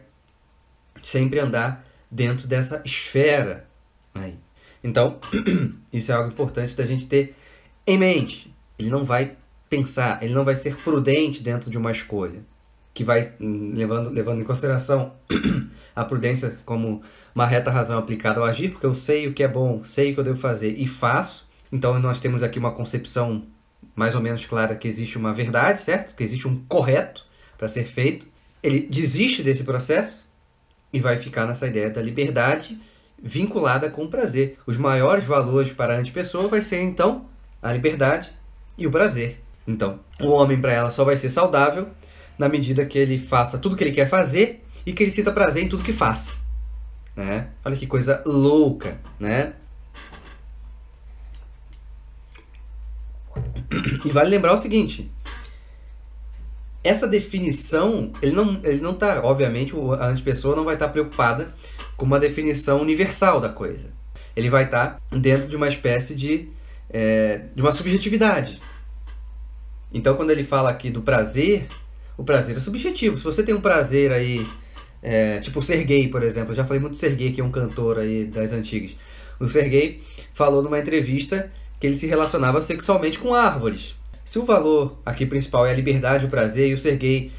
sempre 1.02 1.38
andar 1.38 1.84
dentro 2.14 2.46
dessa 2.46 2.80
esfera. 2.84 3.66
Aí. 4.14 4.38
Então, 4.82 5.18
isso 5.92 6.12
é 6.12 6.14
algo 6.14 6.30
importante 6.30 6.76
da 6.76 6.86
gente 6.86 7.06
ter 7.06 7.34
em 7.84 7.98
mente. 7.98 8.54
Ele 8.78 8.88
não 8.88 9.02
vai 9.02 9.36
pensar, 9.68 10.22
ele 10.22 10.32
não 10.32 10.44
vai 10.44 10.54
ser 10.54 10.76
prudente 10.76 11.42
dentro 11.42 11.68
de 11.70 11.76
uma 11.76 11.90
escolha, 11.90 12.40
que 12.92 13.02
vai 13.02 13.34
hum, 13.40 13.72
levando, 13.74 14.10
levando 14.10 14.40
em 14.40 14.44
consideração 14.44 15.12
a 15.96 16.04
prudência 16.04 16.56
como 16.64 17.02
uma 17.34 17.46
reta 17.46 17.70
razão 17.70 17.98
aplicada 17.98 18.38
ao 18.38 18.46
agir, 18.46 18.70
porque 18.70 18.86
eu 18.86 18.94
sei 18.94 19.26
o 19.26 19.34
que 19.34 19.42
é 19.42 19.48
bom, 19.48 19.82
sei 19.82 20.12
o 20.12 20.14
que 20.14 20.20
eu 20.20 20.24
devo 20.24 20.38
fazer 20.38 20.70
e 20.78 20.86
faço. 20.86 21.48
Então, 21.72 21.98
nós 21.98 22.20
temos 22.20 22.44
aqui 22.44 22.60
uma 22.60 22.70
concepção 22.70 23.44
mais 23.96 24.14
ou 24.14 24.20
menos 24.20 24.46
clara 24.46 24.76
que 24.76 24.86
existe 24.86 25.18
uma 25.18 25.32
verdade, 25.32 25.82
certo? 25.82 26.14
Que 26.14 26.22
existe 26.22 26.46
um 26.46 26.62
correto 26.68 27.26
para 27.58 27.66
ser 27.66 27.84
feito. 27.84 28.26
Ele 28.62 28.80
desiste 28.80 29.42
desse 29.42 29.64
processo 29.64 30.23
e 30.94 31.00
vai 31.00 31.18
ficar 31.18 31.44
nessa 31.44 31.66
ideia 31.66 31.90
da 31.90 32.00
liberdade 32.00 32.80
vinculada 33.20 33.90
com 33.90 34.04
o 34.04 34.08
prazer. 34.08 34.56
Os 34.64 34.76
maiores 34.76 35.24
valores 35.24 35.72
para 35.72 35.94
a 35.94 35.98
antipessoa 35.98 36.46
vai 36.46 36.62
ser 36.62 36.82
então 36.82 37.26
a 37.60 37.72
liberdade 37.72 38.30
e 38.78 38.86
o 38.86 38.90
prazer. 38.92 39.42
Então, 39.66 39.98
o 40.20 40.28
homem 40.28 40.60
para 40.60 40.72
ela 40.72 40.90
só 40.92 41.02
vai 41.02 41.16
ser 41.16 41.30
saudável 41.30 41.88
na 42.38 42.48
medida 42.48 42.86
que 42.86 42.96
ele 42.96 43.18
faça 43.18 43.58
tudo 43.58 43.74
que 43.74 43.82
ele 43.82 43.90
quer 43.90 44.08
fazer 44.08 44.64
e 44.86 44.92
que 44.92 45.02
ele 45.02 45.10
sinta 45.10 45.32
prazer 45.32 45.64
em 45.64 45.68
tudo 45.68 45.82
que 45.82 45.92
faz. 45.92 46.40
Né? 47.16 47.48
Olha 47.64 47.76
que 47.76 47.88
coisa 47.88 48.22
louca, 48.24 48.96
né? 49.18 49.54
E 54.04 54.10
vale 54.10 54.30
lembrar 54.30 54.54
o 54.54 54.58
seguinte: 54.58 55.10
essa 56.84 57.08
definição, 57.08 58.12
ele 58.20 58.32
não, 58.32 58.60
ele 58.62 58.80
não 58.80 58.92
tá, 58.92 59.22
obviamente, 59.24 59.74
a 59.98 60.06
antipessoa 60.06 60.54
não 60.54 60.64
vai 60.64 60.74
estar 60.74 60.86
tá 60.86 60.92
preocupada 60.92 61.54
com 61.96 62.04
uma 62.04 62.20
definição 62.20 62.80
universal 62.80 63.40
da 63.40 63.48
coisa. 63.48 63.90
Ele 64.36 64.50
vai 64.50 64.64
estar 64.64 65.00
tá 65.10 65.16
dentro 65.16 65.48
de 65.48 65.56
uma 65.56 65.66
espécie 65.66 66.14
de, 66.14 66.48
é, 66.90 67.46
de 67.54 67.62
uma 67.62 67.72
subjetividade. 67.72 68.60
Então, 69.92 70.14
quando 70.14 70.30
ele 70.30 70.44
fala 70.44 70.68
aqui 70.68 70.90
do 70.90 71.00
prazer, 71.00 71.66
o 72.18 72.22
prazer 72.22 72.56
é 72.56 72.60
subjetivo. 72.60 73.16
Se 73.16 73.24
você 73.24 73.42
tem 73.42 73.54
um 73.54 73.60
prazer 73.60 74.12
aí, 74.12 74.46
é, 75.02 75.38
tipo 75.38 75.60
o 75.60 75.62
Sergei, 75.62 76.08
por 76.08 76.22
exemplo, 76.22 76.52
eu 76.52 76.56
já 76.56 76.64
falei 76.64 76.80
muito 76.80 76.92
do 76.92 76.98
Sergei, 76.98 77.32
que 77.32 77.40
é 77.40 77.44
um 77.44 77.50
cantor 77.50 77.98
aí 77.98 78.26
das 78.26 78.52
antigas. 78.52 78.94
O 79.40 79.48
Sergei 79.48 80.02
falou 80.34 80.62
numa 80.62 80.78
entrevista 80.78 81.50
que 81.80 81.86
ele 81.86 81.96
se 81.96 82.06
relacionava 82.06 82.60
sexualmente 82.60 83.18
com 83.18 83.32
árvores. 83.32 83.94
Se 84.24 84.38
o 84.38 84.44
valor 84.44 84.98
aqui 85.04 85.26
principal 85.26 85.66
é 85.66 85.70
a 85.70 85.74
liberdade, 85.74 86.26
o 86.26 86.30
prazer, 86.30 86.70
e 86.70 86.74
o 86.74 86.78
ser 86.78 86.96
gay 86.96 87.30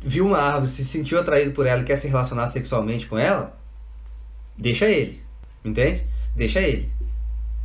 viu 0.00 0.26
uma 0.26 0.38
árvore, 0.38 0.70
se 0.70 0.84
sentiu 0.84 1.18
atraído 1.18 1.52
por 1.52 1.66
ela 1.66 1.82
e 1.82 1.84
quer 1.84 1.96
se 1.96 2.08
relacionar 2.08 2.46
sexualmente 2.46 3.06
com 3.06 3.18
ela, 3.18 3.58
deixa 4.56 4.86
ele. 4.86 5.22
Entende? 5.64 6.04
Deixa 6.34 6.60
ele. 6.60 6.88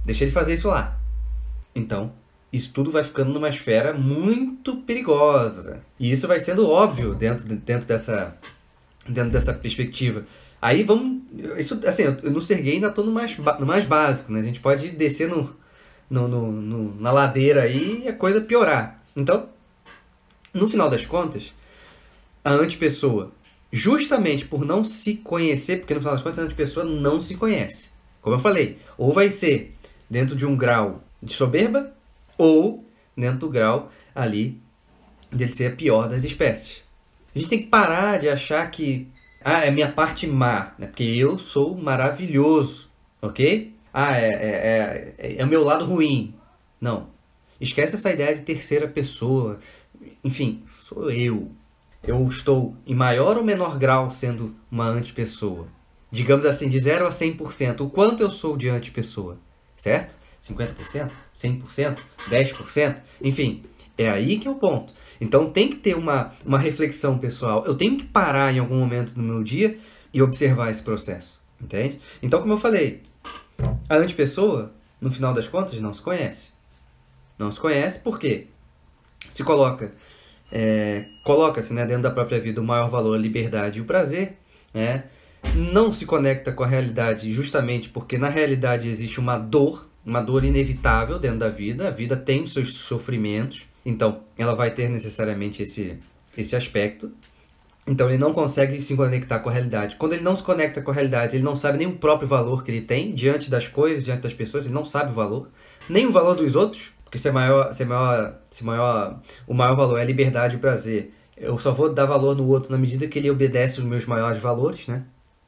Deixa 0.05 0.23
ele 0.23 0.31
fazer 0.31 0.53
isso 0.53 0.67
lá. 0.67 0.99
Então, 1.73 2.11
isso 2.51 2.71
tudo 2.73 2.91
vai 2.91 3.03
ficando 3.03 3.33
numa 3.33 3.49
esfera 3.49 3.93
muito 3.93 4.77
perigosa. 4.77 5.81
E 5.99 6.11
isso 6.11 6.27
vai 6.27 6.39
sendo 6.39 6.69
óbvio 6.69 7.15
dentro, 7.15 7.45
dentro, 7.45 7.87
dessa, 7.87 8.35
dentro 9.07 9.31
dessa 9.31 9.53
perspectiva. 9.53 10.25
Aí 10.61 10.83
vamos. 10.83 11.21
Isso, 11.57 11.79
assim, 11.85 12.03
eu 12.03 12.31
no 12.31 12.41
ser 12.41 12.61
gay 12.61 12.75
ainda 12.75 12.87
estou 12.87 13.05
no 13.05 13.11
mais, 13.11 13.37
no 13.37 13.65
mais 13.65 13.85
básico, 13.85 14.31
né? 14.31 14.39
A 14.39 14.43
gente 14.43 14.59
pode 14.59 14.91
descer 14.91 15.27
no, 15.27 15.55
no, 16.09 16.27
no, 16.27 16.51
no, 16.51 17.01
na 17.01 17.11
ladeira 17.11 17.63
aí 17.63 18.03
e 18.05 18.07
a 18.07 18.13
coisa 18.13 18.41
piorar. 18.41 19.01
Então, 19.15 19.49
no 20.53 20.69
final 20.69 20.89
das 20.89 21.05
contas, 21.05 21.53
a 22.43 22.53
antipessoa, 22.53 23.31
justamente 23.71 24.45
por 24.45 24.63
não 24.63 24.83
se 24.83 25.15
conhecer, 25.15 25.77
porque 25.77 25.93
no 25.93 25.99
final 25.99 26.15
das 26.15 26.23
contas 26.23 26.39
a 26.39 26.43
antipessoa 26.43 26.85
não 26.85 27.19
se 27.19 27.35
conhece. 27.35 27.89
Como 28.21 28.35
eu 28.35 28.39
falei, 28.39 28.77
ou 28.97 29.13
vai 29.13 29.29
ser 29.29 29.75
dentro 30.09 30.35
de 30.35 30.45
um 30.45 30.55
grau 30.55 31.03
de 31.21 31.33
soberba, 31.33 31.93
ou 32.37 32.85
dentro 33.15 33.39
do 33.39 33.49
grau 33.49 33.91
ali 34.13 34.59
dele 35.31 35.51
ser 35.51 35.73
a 35.73 35.75
pior 35.75 36.07
das 36.07 36.23
espécies. 36.23 36.83
A 37.35 37.37
gente 37.37 37.49
tem 37.49 37.61
que 37.63 37.67
parar 37.67 38.19
de 38.19 38.29
achar 38.29 38.69
que 38.71 39.07
ah, 39.43 39.65
é 39.65 39.69
minha 39.69 39.91
parte 39.91 40.25
má, 40.25 40.73
né? 40.79 40.87
porque 40.87 41.03
eu 41.03 41.37
sou 41.37 41.75
maravilhoso, 41.77 42.89
ok? 43.21 43.74
Ah, 43.97 44.17
é, 44.17 44.27
é, 44.27 45.15
é, 45.17 45.35
é 45.37 45.45
o 45.45 45.47
meu 45.47 45.63
lado 45.63 45.85
ruim. 45.85 46.35
Não. 46.81 47.07
Esquece 47.61 47.95
essa 47.95 48.11
ideia 48.11 48.35
de 48.35 48.41
terceira 48.41 48.89
pessoa. 48.89 49.57
Enfim, 50.21 50.65
sou 50.81 51.09
eu. 51.09 51.49
Eu 52.03 52.27
estou 52.27 52.75
em 52.85 52.93
maior 52.93 53.37
ou 53.37 53.43
menor 53.45 53.77
grau 53.77 54.09
sendo 54.09 54.53
uma 54.69 54.85
antipessoa. 54.85 55.69
Digamos 56.11 56.43
assim, 56.43 56.67
de 56.67 56.77
0 56.77 57.07
a 57.07 57.09
100%. 57.09 57.79
O 57.79 57.89
quanto 57.89 58.21
eu 58.21 58.33
sou 58.33 58.57
de 58.57 58.67
antipessoa? 58.67 59.37
Certo? 59.77 60.17
50%? 60.43 61.11
100%? 61.33 61.97
10%? 62.29 62.97
Enfim, 63.21 63.63
é 63.97 64.09
aí 64.09 64.37
que 64.37 64.45
é 64.49 64.51
o 64.51 64.55
ponto. 64.55 64.93
Então 65.21 65.49
tem 65.49 65.69
que 65.69 65.77
ter 65.77 65.95
uma, 65.95 66.33
uma 66.45 66.59
reflexão 66.59 67.17
pessoal. 67.17 67.63
Eu 67.65 67.75
tenho 67.75 67.95
que 67.95 68.03
parar 68.03 68.53
em 68.53 68.59
algum 68.59 68.77
momento 68.77 69.13
do 69.13 69.23
meu 69.23 69.41
dia 69.41 69.79
e 70.13 70.21
observar 70.21 70.69
esse 70.69 70.83
processo. 70.83 71.41
Entende? 71.61 72.01
Então, 72.21 72.41
como 72.41 72.51
eu 72.51 72.57
falei, 72.57 73.03
a 73.89 73.95
antipessoa, 73.95 74.73
no 74.99 75.11
final 75.11 75.33
das 75.33 75.47
contas, 75.47 75.79
não 75.79 75.93
se 75.93 76.01
conhece. 76.01 76.49
Não 77.37 77.51
se 77.51 77.59
conhece 77.59 77.99
porque 77.99 78.47
se 79.29 79.43
coloca, 79.43 79.93
é, 80.51 81.05
coloca-se 81.23 81.73
né, 81.73 81.85
dentro 81.85 82.03
da 82.03 82.11
própria 82.11 82.39
vida 82.39 82.61
o 82.61 82.63
maior 82.63 82.89
valor, 82.89 83.15
a 83.15 83.19
liberdade 83.19 83.79
e 83.79 83.81
o 83.81 83.85
prazer, 83.85 84.37
né? 84.73 85.05
não 85.53 85.93
se 85.93 86.05
conecta 86.05 86.51
com 86.51 86.63
a 86.63 86.67
realidade 86.67 87.31
justamente 87.31 87.89
porque 87.89 88.17
na 88.17 88.29
realidade 88.29 88.87
existe 88.87 89.19
uma 89.19 89.37
dor, 89.37 89.87
uma 90.05 90.21
dor 90.21 90.43
inevitável 90.43 91.19
dentro 91.19 91.39
da 91.39 91.49
vida, 91.49 91.87
a 91.87 91.91
vida 91.91 92.15
tem 92.15 92.47
seus 92.47 92.73
sofrimentos, 92.73 93.63
então 93.85 94.21
ela 94.37 94.55
vai 94.55 94.71
ter 94.71 94.89
necessariamente 94.89 95.61
esse, 95.61 95.97
esse 96.37 96.55
aspecto, 96.55 97.11
então 97.87 98.09
ele 98.09 98.17
não 98.17 98.33
consegue 98.33 98.81
se 98.81 98.95
conectar 98.95 99.39
com 99.39 99.49
a 99.49 99.51
realidade. 99.51 99.95
Quando 99.95 100.13
ele 100.13 100.23
não 100.23 100.35
se 100.35 100.41
conecta 100.41 100.81
com 100.81 100.91
a 100.91 100.93
realidade, 100.93 101.35
ele 101.35 101.43
não 101.43 101.55
sabe 101.55 101.77
nem 101.77 101.87
o 101.87 101.97
próprio 101.97 102.27
valor 102.27 102.63
que 102.63 102.71
ele 102.71 102.81
tem 102.81 103.13
diante 103.13 103.49
das 103.49 103.67
coisas, 103.67 104.03
diante 104.03 104.21
das 104.21 104.33
pessoas, 104.33 104.65
ele 104.65 104.73
não 104.73 104.85
sabe 104.85 105.11
o 105.11 105.15
valor, 105.15 105.49
nem 105.87 106.07
o 106.07 106.11
valor 106.11 106.35
dos 106.35 106.55
outros, 106.55 106.91
porque 107.03 107.17
se, 107.17 107.29
é 107.29 107.31
maior, 107.31 107.71
se, 107.71 107.83
é 107.83 107.85
maior, 107.85 108.35
se 108.49 108.63
é 108.63 108.65
maior, 108.65 109.21
o 109.47 109.53
maior 109.53 109.75
valor 109.75 109.97
é 109.99 110.01
a 110.01 110.05
liberdade 110.05 110.55
e 110.55 110.57
o 110.57 110.59
prazer, 110.59 111.13
eu 111.37 111.57
só 111.59 111.71
vou 111.71 111.93
dar 111.93 112.05
valor 112.05 112.35
no 112.35 112.47
outro 112.47 112.71
na 112.71 112.77
medida 112.77 113.07
que 113.07 113.19
ele 113.19 113.29
obedece 113.29 113.79
os 113.79 113.85
meus 113.85 114.05
maiores 114.05 114.41
valores, 114.41 114.87
né? 114.87 115.03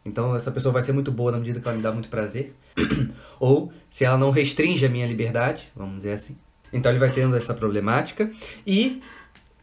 Então 0.06 0.36
essa 0.36 0.52
pessoa 0.52 0.72
vai 0.72 0.82
ser 0.82 0.94
muito 0.94 1.12
boa 1.12 1.32
na 1.32 1.38
medida 1.38 1.60
que 1.60 1.68
ela 1.68 1.76
me 1.76 1.84
dá 1.84 1.92
muito 1.92 2.08
prazer. 2.08 2.54
Ou 3.40 3.72
se 3.90 4.06
ela 4.06 4.18
não 4.18 4.32
restringe 4.32 4.86
a 4.86 4.90
minha 4.90 5.06
liberdade, 5.06 5.70
vamos 5.76 5.98
dizer 5.98 6.14
assim. 6.14 6.38
Então 6.72 6.92
ele 6.92 7.00
vai 7.00 7.12
tendo 7.12 7.36
essa 7.36 7.54
problemática 7.54 8.30
e, 8.66 9.02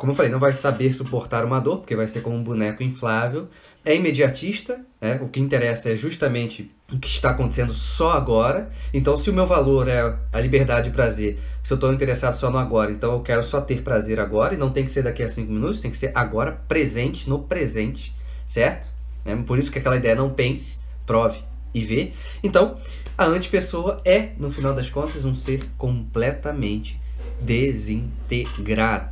como 0.05 0.13
eu 0.13 0.17
falei, 0.17 0.31
não 0.31 0.39
vai 0.39 0.53
saber 0.53 0.93
suportar 0.93 1.47
uma 1.47 1.59
dor, 1.59 1.79
porque 1.79 1.97
vai 1.97 2.07
ser 2.07 2.21
como 2.21 2.37
um 2.37 2.45
boneco 2.45 2.83
inflável. 2.83 3.49
É 3.83 3.97
imediatista, 3.97 4.85
né? 5.01 5.19
o 5.23 5.29
que 5.29 5.41
interessa 5.41 5.89
é 5.89 5.97
justamente 5.97 6.71
o 6.93 6.99
que 6.99 7.09
está 7.09 7.31
acontecendo 7.31 7.73
só 7.73 8.13
agora. 8.13 8.69
Então, 8.93 9.19
se 9.19 9.31
o 9.31 9.33
meu 9.33 9.47
valor 9.47 9.89
é 9.89 10.15
a 10.31 10.41
liberdade 10.41 10.89
e 10.89 10.91
o 10.91 10.93
prazer, 10.93 11.39
se 11.63 11.73
eu 11.73 11.77
estou 11.77 11.91
interessado 11.91 12.35
só 12.35 12.51
no 12.51 12.59
agora, 12.59 12.93
então 12.93 13.15
eu 13.15 13.21
quero 13.21 13.43
só 13.43 13.63
ter 13.63 13.81
prazer 13.81 14.21
agora, 14.21 14.53
e 14.53 14.59
não 14.59 14.71
tem 14.71 14.85
que 14.85 14.93
ser 14.93 15.05
daqui 15.05 15.23
a 15.23 15.29
cinco 15.29 15.51
minutos, 15.51 15.81
tem 15.81 15.91
que 15.91 15.97
ser 15.97 16.13
agora, 16.15 16.53
presente, 16.69 17.27
no 17.27 17.39
presente, 17.39 18.15
certo? 18.47 18.89
É 19.25 19.35
por 19.35 19.59
isso 19.59 19.73
que 19.73 19.79
aquela 19.79 19.97
ideia 19.97 20.15
não 20.15 20.29
pense, 20.29 20.81
prove 21.07 21.39
e 21.73 21.83
vê. 21.83 22.13
Então, 22.43 22.77
a 23.17 23.25
antipessoa 23.25 24.03
é, 24.05 24.33
no 24.37 24.51
final 24.51 24.75
das 24.75 24.91
contas, 24.91 25.25
um 25.25 25.33
ser 25.33 25.65
completamente 25.79 27.03
desintegrado. 27.41 29.11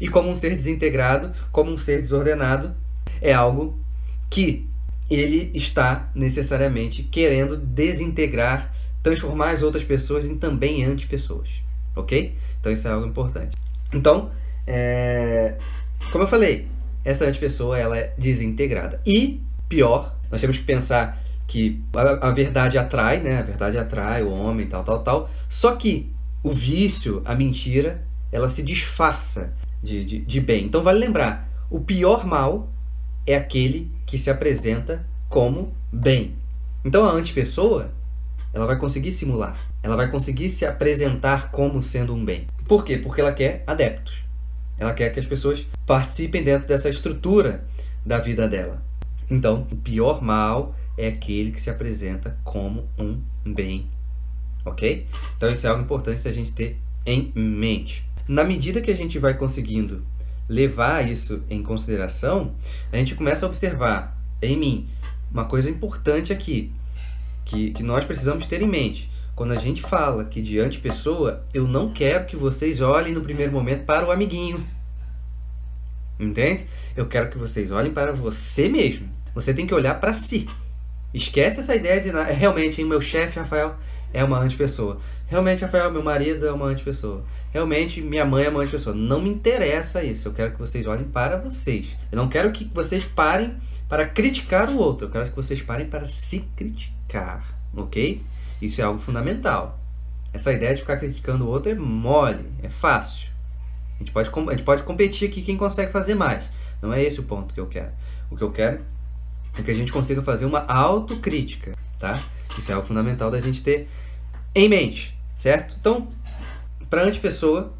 E 0.00 0.08
como 0.08 0.30
um 0.30 0.34
ser 0.34 0.54
desintegrado, 0.54 1.32
como 1.50 1.70
um 1.72 1.78
ser 1.78 2.00
desordenado, 2.00 2.74
é 3.20 3.32
algo 3.32 3.78
que 4.30 4.68
ele 5.10 5.50
está 5.54 6.10
necessariamente 6.14 7.02
querendo 7.02 7.56
desintegrar, 7.56 8.74
transformar 9.02 9.50
as 9.50 9.62
outras 9.62 9.84
pessoas 9.84 10.24
em 10.26 10.36
também 10.36 10.84
antipessoas. 10.84 11.48
Ok? 11.94 12.36
Então 12.60 12.72
isso 12.72 12.88
é 12.88 12.90
algo 12.90 13.06
importante. 13.06 13.56
Então, 13.92 14.30
é... 14.66 15.54
como 16.10 16.24
eu 16.24 16.28
falei, 16.28 16.66
essa 17.04 17.26
antipessoa 17.26 17.78
ela 17.78 17.96
é 17.96 18.14
desintegrada. 18.16 19.00
E, 19.06 19.40
pior, 19.68 20.16
nós 20.30 20.40
temos 20.40 20.56
que 20.56 20.64
pensar 20.64 21.22
que 21.46 21.80
a, 21.94 22.28
a 22.28 22.30
verdade 22.30 22.78
atrai, 22.78 23.20
né? 23.20 23.38
A 23.38 23.42
verdade 23.42 23.76
atrai 23.76 24.22
o 24.22 24.32
homem, 24.32 24.66
tal, 24.66 24.82
tal, 24.82 25.00
tal. 25.00 25.30
Só 25.48 25.76
que 25.76 26.10
o 26.44 26.50
vício, 26.50 27.22
a 27.24 27.34
mentira, 27.34 28.06
ela 28.30 28.50
se 28.50 28.62
disfarça 28.62 29.54
de, 29.82 30.04
de, 30.04 30.18
de 30.20 30.40
bem. 30.40 30.66
Então 30.66 30.82
vale 30.82 30.98
lembrar, 30.98 31.48
o 31.70 31.80
pior 31.80 32.26
mal 32.26 32.70
é 33.26 33.34
aquele 33.34 33.90
que 34.04 34.18
se 34.18 34.28
apresenta 34.30 35.06
como 35.26 35.72
bem. 35.90 36.36
Então 36.84 37.06
a 37.06 37.12
antipessoa, 37.12 37.90
ela 38.52 38.66
vai 38.66 38.78
conseguir 38.78 39.10
simular, 39.10 39.58
ela 39.82 39.96
vai 39.96 40.10
conseguir 40.10 40.50
se 40.50 40.66
apresentar 40.66 41.50
como 41.50 41.82
sendo 41.82 42.14
um 42.14 42.22
bem. 42.22 42.46
Por 42.68 42.84
quê? 42.84 42.98
Porque 42.98 43.22
ela 43.22 43.32
quer 43.32 43.64
adeptos. 43.66 44.22
Ela 44.76 44.92
quer 44.92 45.14
que 45.14 45.20
as 45.20 45.26
pessoas 45.26 45.66
participem 45.86 46.44
dentro 46.44 46.68
dessa 46.68 46.90
estrutura 46.90 47.64
da 48.04 48.18
vida 48.18 48.46
dela. 48.46 48.82
Então, 49.30 49.66
o 49.72 49.76
pior 49.76 50.22
mal 50.22 50.74
é 50.98 51.08
aquele 51.08 51.52
que 51.52 51.60
se 51.60 51.70
apresenta 51.70 52.36
como 52.44 52.86
um 52.98 53.18
bem. 53.46 53.88
Ok? 54.64 55.06
Então, 55.36 55.50
isso 55.50 55.66
é 55.66 55.70
algo 55.70 55.82
importante 55.82 56.22
da 56.22 56.32
gente 56.32 56.52
ter 56.52 56.78
em 57.04 57.32
mente. 57.34 58.04
Na 58.26 58.44
medida 58.44 58.80
que 58.80 58.90
a 58.90 58.96
gente 58.96 59.18
vai 59.18 59.34
conseguindo 59.34 60.02
levar 60.48 61.08
isso 61.08 61.42
em 61.48 61.62
consideração, 61.62 62.54
a 62.92 62.96
gente 62.96 63.14
começa 63.14 63.44
a 63.44 63.48
observar 63.48 64.16
em 64.40 64.56
mim 64.56 64.88
uma 65.30 65.44
coisa 65.44 65.68
importante 65.68 66.32
aqui, 66.32 66.72
que, 67.44 67.70
que 67.72 67.82
nós 67.82 68.04
precisamos 68.04 68.46
ter 68.46 68.62
em 68.62 68.68
mente. 68.68 69.10
Quando 69.34 69.52
a 69.52 69.58
gente 69.58 69.82
fala 69.82 70.24
que 70.24 70.40
diante 70.40 70.78
pessoa, 70.78 71.44
eu 71.52 71.66
não 71.66 71.92
quero 71.92 72.24
que 72.24 72.36
vocês 72.36 72.80
olhem 72.80 73.12
no 73.12 73.20
primeiro 73.20 73.52
momento 73.52 73.84
para 73.84 74.06
o 74.06 74.12
amiguinho. 74.12 74.64
Entende? 76.18 76.66
Eu 76.96 77.06
quero 77.06 77.28
que 77.28 77.36
vocês 77.36 77.72
olhem 77.72 77.92
para 77.92 78.12
você 78.12 78.68
mesmo. 78.68 79.08
Você 79.34 79.52
tem 79.52 79.66
que 79.66 79.74
olhar 79.74 79.98
para 79.98 80.12
si. 80.12 80.48
Esquece 81.12 81.60
essa 81.60 81.74
ideia 81.74 82.00
de 82.00 82.10
realmente, 82.32 82.80
hein, 82.80 82.86
meu 82.86 83.00
chefe 83.00 83.38
Rafael 83.38 83.76
é 84.14 84.22
uma 84.22 84.38
antipessoa. 84.38 84.98
Realmente, 85.26 85.62
Rafael, 85.62 85.90
meu 85.90 86.02
marido 86.02 86.46
é 86.46 86.52
uma 86.52 86.66
antipessoa. 86.66 87.24
Realmente, 87.52 88.00
minha 88.00 88.24
mãe 88.24 88.44
é 88.44 88.48
uma 88.48 88.60
antipessoa. 88.62 88.94
Não 88.94 89.20
me 89.20 89.28
interessa 89.28 90.02
isso. 90.02 90.28
Eu 90.28 90.32
quero 90.32 90.52
que 90.52 90.58
vocês 90.58 90.86
olhem 90.86 91.04
para 91.04 91.36
vocês. 91.36 91.88
Eu 92.12 92.16
não 92.16 92.28
quero 92.28 92.52
que 92.52 92.70
vocês 92.72 93.04
parem 93.04 93.56
para 93.88 94.06
criticar 94.06 94.70
o 94.70 94.78
outro. 94.78 95.06
Eu 95.06 95.10
quero 95.10 95.28
que 95.28 95.36
vocês 95.36 95.60
parem 95.60 95.86
para 95.86 96.06
se 96.06 96.40
criticar. 96.56 97.44
Ok? 97.76 98.22
Isso 98.62 98.80
é 98.80 98.84
algo 98.84 99.00
fundamental. 99.00 99.80
Essa 100.32 100.52
ideia 100.52 100.74
de 100.74 100.80
ficar 100.80 100.96
criticando 100.96 101.44
o 101.44 101.48
outro 101.48 101.70
é 101.70 101.74
mole, 101.74 102.46
é 102.62 102.68
fácil. 102.68 103.28
A 103.96 103.98
gente 103.98 104.12
pode, 104.12 104.30
a 104.30 104.50
gente 104.52 104.64
pode 104.64 104.82
competir 104.84 105.28
aqui 105.28 105.42
quem 105.42 105.56
consegue 105.56 105.92
fazer 105.92 106.14
mais. 106.14 106.44
Não 106.80 106.92
é 106.92 107.02
esse 107.02 107.20
o 107.20 107.24
ponto 107.24 107.52
que 107.52 107.60
eu 107.60 107.66
quero. 107.66 107.90
O 108.30 108.36
que 108.36 108.42
eu 108.42 108.50
quero 108.50 108.80
é 109.56 109.62
que 109.62 109.70
a 109.70 109.74
gente 109.74 109.92
consiga 109.92 110.22
fazer 110.22 110.44
uma 110.44 110.64
autocrítica, 110.66 111.72
tá? 111.98 112.20
Isso 112.58 112.70
é 112.70 112.74
algo 112.74 112.86
fundamental 112.86 113.30
da 113.30 113.40
gente 113.40 113.62
ter 113.62 113.88
em 114.54 114.68
mente, 114.68 115.18
certo? 115.36 115.74
Então, 115.80 116.08
para 116.88 117.02
a 117.02 117.04
antipessoa, 117.04 117.72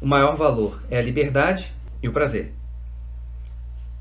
o 0.00 0.06
maior 0.06 0.36
valor 0.36 0.82
é 0.90 0.98
a 0.98 1.02
liberdade 1.02 1.72
e 2.02 2.08
o 2.08 2.12
prazer. 2.12 2.52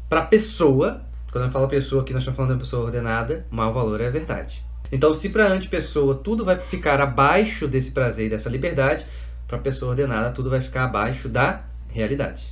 Para 0.10 0.22
a 0.22 0.26
pessoa, 0.26 1.02
quando 1.32 1.46
eu 1.46 1.52
falo 1.52 1.68
pessoa 1.68 2.02
aqui, 2.02 2.14
nós 2.14 2.22
estamos 2.22 2.36
falando 2.36 2.50
de 2.50 2.56
uma 2.56 2.60
pessoa 2.62 2.86
ordenada, 2.86 3.46
o 3.52 3.56
maior 3.56 3.72
valor 3.72 4.02
é 4.02 4.08
a 4.08 4.12
verdade. 4.12 4.64
Então, 4.92 5.14
se 5.14 5.30
para 5.30 5.46
a 5.46 5.50
antipessoa 5.50 6.16
tudo 6.16 6.44
vai 6.44 6.58
ficar 6.60 7.00
abaixo 7.00 7.68
desse 7.68 7.92
prazer 7.92 8.28
e 8.28 8.30
dessa 8.30 8.50
liberdade, 8.50 9.06
para 9.48 9.58
a 9.58 9.62
pessoa 9.62 9.92
ordenada 9.92 10.32
tudo 10.32 10.50
vai 10.50 10.62
ficar 10.62 10.86
abaixo 10.86 11.30
da 11.30 11.64
realidade. 11.90 12.44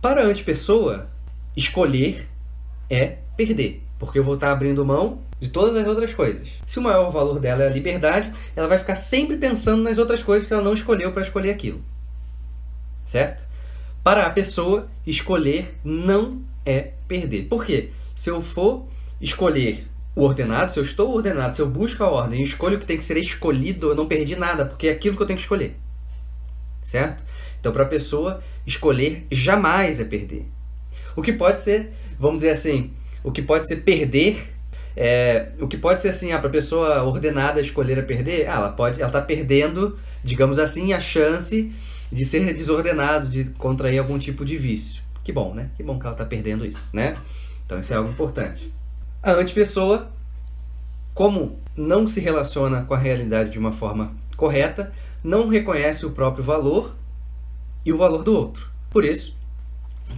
Para 0.00 0.22
a 0.22 0.24
antipessoa, 0.24 1.08
escolher 1.56 2.28
é 2.88 3.18
perder, 3.36 3.82
porque 4.04 4.18
eu 4.18 4.24
vou 4.24 4.34
estar 4.34 4.52
abrindo 4.52 4.84
mão 4.84 5.18
de 5.40 5.48
todas 5.48 5.76
as 5.76 5.86
outras 5.86 6.12
coisas. 6.14 6.48
Se 6.66 6.78
o 6.78 6.82
maior 6.82 7.10
valor 7.10 7.38
dela 7.38 7.64
é 7.64 7.66
a 7.66 7.70
liberdade, 7.70 8.32
ela 8.54 8.68
vai 8.68 8.78
ficar 8.78 8.96
sempre 8.96 9.36
pensando 9.36 9.82
nas 9.82 9.98
outras 9.98 10.22
coisas 10.22 10.46
que 10.46 10.52
ela 10.52 10.62
não 10.62 10.74
escolheu 10.74 11.12
para 11.12 11.22
escolher 11.22 11.50
aquilo. 11.50 11.82
Certo? 13.04 13.46
Para 14.02 14.26
a 14.26 14.30
pessoa, 14.30 14.88
escolher 15.06 15.74
não 15.84 16.42
é 16.64 16.92
perder. 17.08 17.44
Por 17.44 17.64
quê? 17.64 17.90
Se 18.14 18.30
eu 18.30 18.42
for 18.42 18.86
escolher 19.20 19.86
o 20.14 20.22
ordenado, 20.22 20.72
se 20.72 20.78
eu 20.78 20.84
estou 20.84 21.14
ordenado, 21.14 21.54
se 21.54 21.62
eu 21.62 21.68
busco 21.68 22.02
a 22.04 22.08
ordem 22.08 22.40
e 22.40 22.44
escolho 22.44 22.76
o 22.76 22.80
que 22.80 22.86
tem 22.86 22.98
que 22.98 23.04
ser 23.04 23.16
escolhido, 23.16 23.88
eu 23.88 23.94
não 23.94 24.06
perdi 24.06 24.36
nada, 24.36 24.66
porque 24.66 24.88
é 24.88 24.92
aquilo 24.92 25.16
que 25.16 25.22
eu 25.22 25.26
tenho 25.26 25.38
que 25.38 25.44
escolher. 25.44 25.76
Certo? 26.84 27.24
Então, 27.58 27.72
para 27.72 27.84
a 27.84 27.88
pessoa, 27.88 28.42
escolher 28.66 29.26
jamais 29.30 29.98
é 29.98 30.04
perder. 30.04 30.46
O 31.16 31.22
que 31.22 31.32
pode 31.32 31.60
ser, 31.60 31.92
vamos 32.18 32.42
dizer 32.42 32.50
assim, 32.50 32.92
o 33.24 33.32
que 33.32 33.42
pode 33.42 33.66
ser 33.66 33.76
perder, 33.76 34.54
é, 34.96 35.48
o 35.58 35.66
que 35.66 35.78
pode 35.78 36.00
ser 36.00 36.10
assim, 36.10 36.30
ah, 36.30 36.38
para 36.38 36.48
a 36.48 36.52
pessoa 36.52 37.02
ordenada 37.02 37.60
escolher 37.60 37.98
a 37.98 38.02
perder, 38.02 38.46
ah, 38.46 38.56
ela 38.56 38.72
pode, 38.72 39.00
ela 39.00 39.08
está 39.08 39.22
perdendo, 39.22 39.98
digamos 40.22 40.58
assim, 40.58 40.92
a 40.92 41.00
chance 41.00 41.72
de 42.12 42.24
ser 42.24 42.52
desordenado, 42.52 43.26
de 43.28 43.46
contrair 43.50 43.98
algum 43.98 44.18
tipo 44.18 44.44
de 44.44 44.56
vício. 44.56 45.02
Que 45.24 45.32
bom, 45.32 45.54
né? 45.54 45.70
Que 45.76 45.82
bom 45.82 45.98
que 45.98 46.04
ela 46.04 46.14
está 46.14 46.24
perdendo 46.24 46.66
isso, 46.66 46.94
né? 46.94 47.16
Então 47.64 47.80
isso 47.80 47.92
é 47.92 47.96
algo 47.96 48.10
importante. 48.10 48.72
A 49.22 49.32
antipessoa, 49.32 50.10
como 51.14 51.58
não 51.74 52.06
se 52.06 52.20
relaciona 52.20 52.82
com 52.82 52.92
a 52.92 52.98
realidade 52.98 53.50
de 53.50 53.58
uma 53.58 53.72
forma 53.72 54.14
correta, 54.36 54.92
não 55.24 55.48
reconhece 55.48 56.04
o 56.04 56.10
próprio 56.10 56.44
valor 56.44 56.94
e 57.84 57.92
o 57.92 57.96
valor 57.96 58.22
do 58.22 58.36
outro. 58.36 58.68
Por 58.90 59.02
isso 59.02 59.34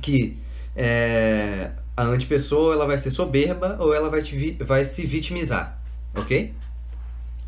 que 0.02 0.36
é, 0.74 1.70
a 1.96 2.02
antipessoa 2.02 2.74
ela 2.74 2.87
vai 2.87 2.98
ser 2.98 3.11
soberba 3.11 3.76
ou 3.80 3.94
ela 3.94 4.11
vai, 4.11 4.22
te, 4.22 4.52
vai 4.61 4.85
se 4.85 5.06
vitimizar, 5.06 5.78
ok? 6.14 6.52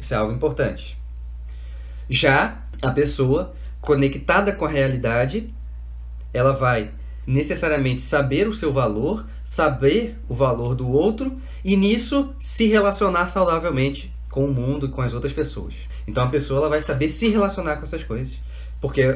Isso 0.00 0.14
é 0.14 0.16
algo 0.16 0.32
importante. 0.32 0.96
Já 2.08 2.62
a 2.80 2.90
pessoa 2.90 3.52
conectada 3.80 4.52
com 4.52 4.64
a 4.64 4.68
realidade, 4.68 5.52
ela 6.32 6.52
vai 6.52 6.92
necessariamente 7.26 8.00
saber 8.00 8.48
o 8.48 8.54
seu 8.54 8.72
valor, 8.72 9.26
saber 9.44 10.16
o 10.28 10.34
valor 10.34 10.74
do 10.74 10.88
outro 10.88 11.38
e 11.62 11.76
nisso 11.76 12.34
se 12.40 12.66
relacionar 12.66 13.28
saudavelmente 13.28 14.10
com 14.30 14.46
o 14.46 14.52
mundo 14.52 14.86
e 14.86 14.88
com 14.88 15.02
as 15.02 15.12
outras 15.12 15.32
pessoas. 15.32 15.74
Então 16.06 16.24
a 16.24 16.28
pessoa 16.28 16.60
ela 16.60 16.68
vai 16.70 16.80
saber 16.80 17.10
se 17.10 17.28
relacionar 17.28 17.76
com 17.76 17.82
essas 17.82 18.02
coisas, 18.02 18.38
porque 18.80 19.06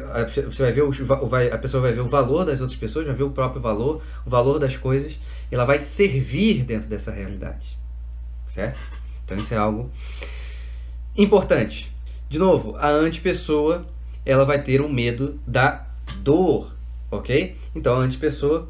você 0.44 0.62
vai 0.62 0.72
ver 0.72 0.82
vai, 1.28 1.50
a 1.50 1.58
pessoa 1.58 1.82
vai 1.82 1.92
ver 1.92 2.00
o 2.00 2.08
valor 2.08 2.44
das 2.44 2.60
outras 2.60 2.78
pessoas, 2.78 3.06
vai 3.06 3.14
ver 3.14 3.22
o 3.22 3.30
próprio 3.30 3.60
valor, 3.60 4.02
o 4.26 4.30
valor 4.30 4.58
das 4.58 4.76
coisas, 4.76 5.18
e 5.50 5.54
ela 5.54 5.64
vai 5.64 5.78
servir 5.78 6.64
dentro 6.64 6.88
dessa 6.88 7.12
realidade, 7.12 7.78
certo? 8.48 8.78
Então 9.24 9.36
isso 9.36 9.54
é 9.54 9.56
algo 9.56 9.90
importante. 11.16 11.94
De 12.28 12.38
novo, 12.38 12.76
a 12.76 12.88
antipessoa 12.88 13.86
ela 14.24 14.44
vai 14.44 14.62
ter 14.62 14.80
um 14.80 14.88
medo 14.88 15.38
da 15.46 15.86
dor, 16.18 16.74
ok? 17.10 17.56
Então 17.74 17.96
a 17.96 17.98
antipessoa 17.98 18.68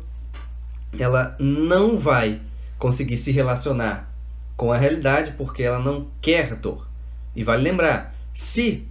ela 0.99 1.35
não 1.39 1.99
vai 1.99 2.41
conseguir 2.79 3.17
se 3.17 3.31
relacionar 3.31 4.11
com 4.57 4.73
a 4.73 4.77
realidade 4.77 5.33
porque 5.33 5.63
ela 5.63 5.79
não 5.79 6.09
quer 6.21 6.55
dor. 6.55 6.87
E 7.35 7.43
vale 7.43 7.63
lembrar, 7.63 8.15
se, 8.35 8.87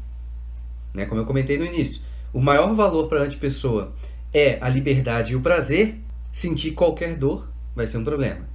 né, 0.93 1.05
como 1.05 1.21
eu 1.21 1.25
comentei 1.25 1.57
no 1.57 1.65
início, 1.65 2.01
o 2.33 2.39
maior 2.39 2.73
valor 2.73 3.07
para 3.07 3.19
a 3.21 3.23
antipessoa 3.23 3.93
é 4.33 4.57
a 4.61 4.69
liberdade 4.69 5.33
e 5.33 5.35
o 5.35 5.41
prazer, 5.41 5.99
sentir 6.31 6.71
qualquer 6.71 7.15
dor 7.15 7.49
vai 7.75 7.87
ser 7.87 7.97
um 7.97 8.03
problema. 8.03 8.47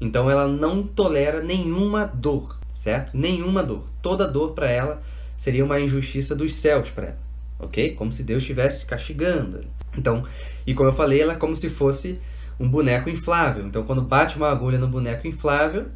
Então 0.00 0.30
ela 0.30 0.46
não 0.46 0.82
tolera 0.82 1.42
nenhuma 1.42 2.04
dor, 2.04 2.58
certo? 2.76 3.16
Nenhuma 3.16 3.62
dor. 3.62 3.84
Toda 4.02 4.28
dor 4.28 4.52
para 4.52 4.70
ela 4.70 5.02
seria 5.36 5.64
uma 5.64 5.80
injustiça 5.80 6.34
dos 6.34 6.54
céus 6.54 6.90
para 6.90 7.06
ela, 7.06 7.18
ok? 7.58 7.94
Como 7.94 8.12
se 8.12 8.22
Deus 8.22 8.42
estivesse 8.42 8.86
castigando. 8.86 9.60
Então, 9.96 10.24
e 10.66 10.74
como 10.74 10.88
eu 10.88 10.92
falei, 10.92 11.20
ela 11.20 11.32
é 11.32 11.36
como 11.36 11.56
se 11.56 11.68
fosse 11.68 12.18
um 12.60 12.68
boneco 12.68 13.10
inflável. 13.10 13.66
Então, 13.66 13.84
quando 13.84 14.02
bate 14.02 14.36
uma 14.36 14.50
agulha 14.50 14.78
no 14.78 14.88
boneco 14.88 15.26
inflável, 15.26 15.86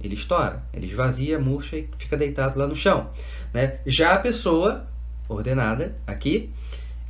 ele 0.00 0.14
estoura, 0.14 0.62
ele 0.72 0.86
esvazia, 0.86 1.38
murcha 1.38 1.76
e 1.76 1.88
fica 1.98 2.16
deitado 2.16 2.58
lá 2.58 2.66
no 2.66 2.76
chão. 2.76 3.10
Né? 3.52 3.78
Já 3.86 4.14
a 4.14 4.18
pessoa 4.18 4.86
ordenada 5.28 5.96
aqui, 6.06 6.50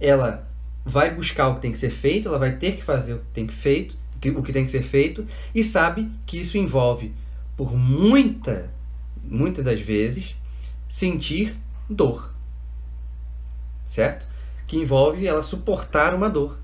ela 0.01 0.47
vai 0.85 1.13
buscar 1.13 1.49
o 1.49 1.57
que 1.57 1.63
tem 1.63 1.73
que 1.73 1.79
ser 1.79 1.91
feito, 1.91 2.29
ela 2.29 2.39
vai 2.39 2.57
ter 2.57 2.77
que 2.77 2.85
fazer 2.85 3.15
o 3.15 3.19
que 3.19 3.27
tem 3.33 3.47
que 3.47 3.55
feito, 3.55 3.97
o 4.37 4.43
que 4.43 4.53
tem 4.53 4.65
que 4.65 4.71
ser 4.71 4.83
feito 4.83 5.27
e 5.55 5.63
sabe 5.63 6.11
que 6.25 6.39
isso 6.41 6.57
envolve 6.57 7.13
por 7.57 7.75
muita, 7.75 8.71
muitas 9.23 9.65
das 9.65 9.81
vezes 9.81 10.37
sentir 10.89 11.57
dor, 11.89 12.33
certo? 13.87 14.27
Que 14.67 14.77
envolve 14.77 15.27
ela 15.27 15.43
suportar 15.43 16.15
uma 16.15 16.29
dor. 16.29 16.59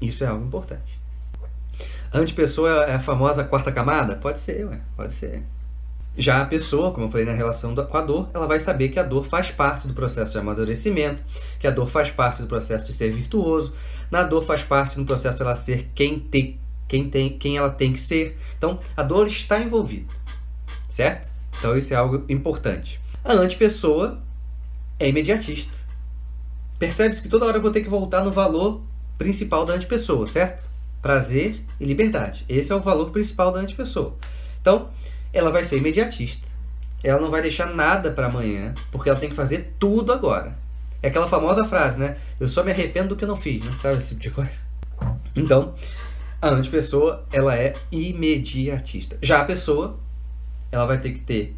Isso 0.00 0.24
é 0.24 0.26
algo 0.26 0.46
importante. 0.46 0.98
Antipessoa 2.18 2.84
é 2.84 2.94
a 2.94 3.00
famosa 3.00 3.44
quarta 3.44 3.70
camada? 3.70 4.16
Pode 4.16 4.40
ser, 4.40 4.66
ué, 4.66 4.80
pode 4.96 5.12
ser. 5.12 5.42
Já 6.16 6.40
a 6.40 6.46
pessoa, 6.46 6.92
como 6.92 7.06
eu 7.06 7.10
falei 7.10 7.26
na 7.26 7.32
relação 7.32 7.74
com 7.74 7.96
a 7.96 8.00
dor, 8.00 8.30
ela 8.32 8.46
vai 8.46 8.58
saber 8.58 8.88
que 8.88 8.98
a 8.98 9.02
dor 9.02 9.26
faz 9.26 9.50
parte 9.50 9.86
do 9.86 9.92
processo 9.92 10.32
de 10.32 10.38
amadurecimento, 10.38 11.22
que 11.60 11.66
a 11.66 11.70
dor 11.70 11.90
faz 11.90 12.10
parte 12.10 12.40
do 12.40 12.48
processo 12.48 12.86
de 12.86 12.94
ser 12.94 13.12
virtuoso, 13.12 13.74
na 14.10 14.22
dor 14.22 14.42
faz 14.42 14.62
parte 14.62 14.96
do 14.96 15.04
processo 15.04 15.38
dela 15.38 15.54
ser 15.54 15.90
quem 15.94 16.18
tem, 16.18 16.58
quem 16.88 17.10
tem, 17.10 17.36
quem 17.38 17.58
ela 17.58 17.68
tem 17.68 17.92
que 17.92 18.00
ser. 18.00 18.38
Então, 18.56 18.80
a 18.96 19.02
dor 19.02 19.26
está 19.26 19.60
envolvida, 19.60 20.10
certo? 20.88 21.28
Então, 21.58 21.76
isso 21.76 21.92
é 21.92 21.96
algo 21.96 22.24
importante. 22.30 22.98
A 23.22 23.34
antipessoa 23.34 24.18
é 24.98 25.08
imediatista. 25.08 25.74
Percebe-se 26.78 27.20
que 27.20 27.28
toda 27.28 27.44
hora 27.44 27.58
eu 27.58 27.62
vou 27.62 27.70
ter 27.70 27.82
que 27.82 27.90
voltar 27.90 28.24
no 28.24 28.32
valor 28.32 28.80
principal 29.18 29.66
da 29.66 29.74
antipessoa, 29.74 30.26
certo? 30.26 30.75
Prazer 31.06 31.62
e 31.78 31.84
liberdade. 31.84 32.44
Esse 32.48 32.72
é 32.72 32.74
o 32.74 32.80
valor 32.80 33.10
principal 33.12 33.52
da 33.52 33.60
antipessoa. 33.60 34.16
Então, 34.60 34.90
ela 35.32 35.52
vai 35.52 35.62
ser 35.64 35.76
imediatista. 35.76 36.48
Ela 37.00 37.20
não 37.20 37.30
vai 37.30 37.40
deixar 37.40 37.66
nada 37.66 38.10
para 38.10 38.26
amanhã, 38.26 38.74
porque 38.90 39.08
ela 39.08 39.16
tem 39.16 39.30
que 39.30 39.36
fazer 39.36 39.74
tudo 39.78 40.12
agora. 40.12 40.58
É 41.00 41.06
aquela 41.06 41.28
famosa 41.28 41.64
frase, 41.64 42.00
né? 42.00 42.16
Eu 42.40 42.48
só 42.48 42.64
me 42.64 42.72
arrependo 42.72 43.10
do 43.10 43.16
que 43.16 43.22
eu 43.22 43.28
não 43.28 43.36
fiz, 43.36 43.64
né? 43.64 43.70
Sabe 43.80 43.98
esse 43.98 44.16
tipo 44.16 44.20
de 44.20 44.30
coisa? 44.32 44.58
Então, 45.36 45.76
a 46.42 46.48
antipessoa, 46.48 47.24
ela 47.30 47.54
é 47.54 47.74
imediatista. 47.92 49.16
Já 49.22 49.42
a 49.42 49.44
pessoa, 49.44 50.00
ela 50.72 50.86
vai 50.86 50.98
ter 50.98 51.12
que 51.12 51.20
ter 51.20 51.54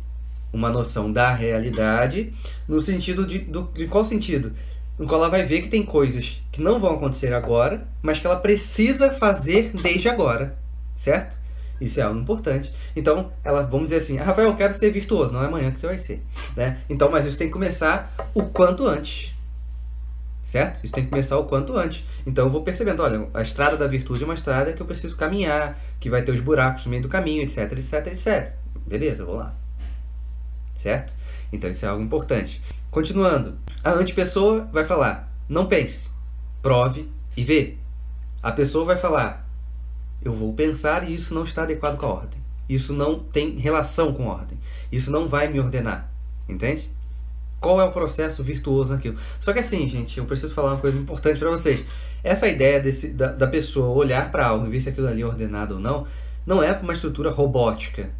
uma 0.52 0.68
noção 0.68 1.10
da 1.10 1.32
realidade, 1.32 2.34
no 2.68 2.82
sentido 2.82 3.26
de, 3.26 3.38
do, 3.38 3.62
de 3.72 3.86
qual 3.86 4.04
sentido? 4.04 4.52
No 4.98 5.06
qual 5.06 5.20
ela 5.20 5.30
vai 5.30 5.44
ver 5.44 5.62
que 5.62 5.68
tem 5.68 5.84
coisas 5.84 6.42
que 6.50 6.60
não 6.60 6.80
vão 6.80 6.94
acontecer 6.94 7.32
agora, 7.32 7.86
mas 8.02 8.18
que 8.18 8.26
ela 8.26 8.36
precisa 8.36 9.12
fazer 9.12 9.72
desde 9.72 10.08
agora, 10.08 10.58
certo? 10.96 11.38
Isso 11.80 12.00
é 12.00 12.02
algo 12.02 12.18
importante. 12.18 12.72
Então, 12.96 13.30
ela, 13.44 13.62
vamos 13.62 13.86
dizer 13.86 13.98
assim, 13.98 14.18
ah, 14.18 14.24
Rafael, 14.24 14.48
eu 14.48 14.56
quero 14.56 14.74
ser 14.74 14.90
virtuoso, 14.90 15.32
não 15.32 15.42
é 15.42 15.46
amanhã 15.46 15.70
que 15.70 15.78
você 15.78 15.86
vai 15.86 15.98
ser. 15.98 16.22
Né? 16.56 16.78
Então, 16.90 17.10
mas 17.10 17.24
isso 17.24 17.38
tem 17.38 17.46
que 17.46 17.52
começar 17.52 18.12
o 18.34 18.42
quanto 18.44 18.86
antes. 18.86 19.34
Certo? 20.42 20.82
Isso 20.82 20.94
tem 20.94 21.04
que 21.04 21.10
começar 21.10 21.38
o 21.38 21.44
quanto 21.44 21.76
antes. 21.76 22.04
Então 22.26 22.46
eu 22.46 22.50
vou 22.50 22.62
percebendo, 22.62 23.02
olha, 23.02 23.28
a 23.34 23.42
estrada 23.42 23.76
da 23.76 23.86
virtude 23.86 24.22
é 24.22 24.24
uma 24.24 24.34
estrada 24.34 24.72
que 24.72 24.80
eu 24.80 24.86
preciso 24.86 25.14
caminhar, 25.14 25.78
que 26.00 26.08
vai 26.08 26.22
ter 26.22 26.32
os 26.32 26.40
buracos 26.40 26.86
no 26.86 26.90
meio 26.90 27.02
do 27.02 27.08
caminho, 27.08 27.42
etc, 27.42 27.70
etc, 27.72 28.06
etc. 28.06 28.52
Beleza, 28.86 29.26
vou 29.26 29.36
lá. 29.36 29.54
Certo? 30.78 31.14
Então 31.52 31.68
isso 31.68 31.84
é 31.84 31.88
algo 31.88 32.02
importante. 32.02 32.62
Continuando, 32.90 33.58
a 33.84 33.90
antipessoa 33.92 34.68
vai 34.72 34.84
falar: 34.84 35.30
não 35.48 35.66
pense, 35.66 36.10
prove 36.62 37.08
e 37.36 37.44
vê. 37.44 37.76
A 38.42 38.52
pessoa 38.52 38.84
vai 38.84 38.96
falar: 38.96 39.46
eu 40.22 40.32
vou 40.32 40.52
pensar 40.52 41.08
e 41.08 41.14
isso 41.14 41.34
não 41.34 41.44
está 41.44 41.62
adequado 41.62 41.96
com 41.96 42.06
a 42.06 42.10
ordem. 42.10 42.40
Isso 42.68 42.92
não 42.92 43.18
tem 43.18 43.56
relação 43.56 44.12
com 44.12 44.30
a 44.30 44.34
ordem. 44.34 44.58
Isso 44.90 45.10
não 45.10 45.28
vai 45.28 45.48
me 45.48 45.58
ordenar. 45.58 46.10
Entende? 46.48 46.90
Qual 47.60 47.80
é 47.80 47.84
o 47.84 47.92
processo 47.92 48.42
virtuoso 48.42 48.92
naquilo? 48.92 49.18
Só 49.40 49.52
que 49.52 49.58
assim, 49.58 49.88
gente, 49.88 50.18
eu 50.18 50.24
preciso 50.24 50.54
falar 50.54 50.72
uma 50.72 50.80
coisa 50.80 50.96
importante 50.96 51.38
para 51.38 51.50
vocês. 51.50 51.84
Essa 52.22 52.46
ideia 52.46 52.80
desse, 52.80 53.08
da, 53.08 53.32
da 53.32 53.46
pessoa 53.46 53.88
olhar 53.88 54.30
para 54.30 54.46
algo 54.46 54.66
e 54.66 54.70
ver 54.70 54.80
se 54.80 54.88
aquilo 54.88 55.08
ali 55.08 55.22
é 55.22 55.26
ordenado 55.26 55.74
ou 55.74 55.80
não, 55.80 56.06
não 56.46 56.62
é 56.62 56.72
uma 56.72 56.92
estrutura 56.92 57.30
robótica, 57.30 58.10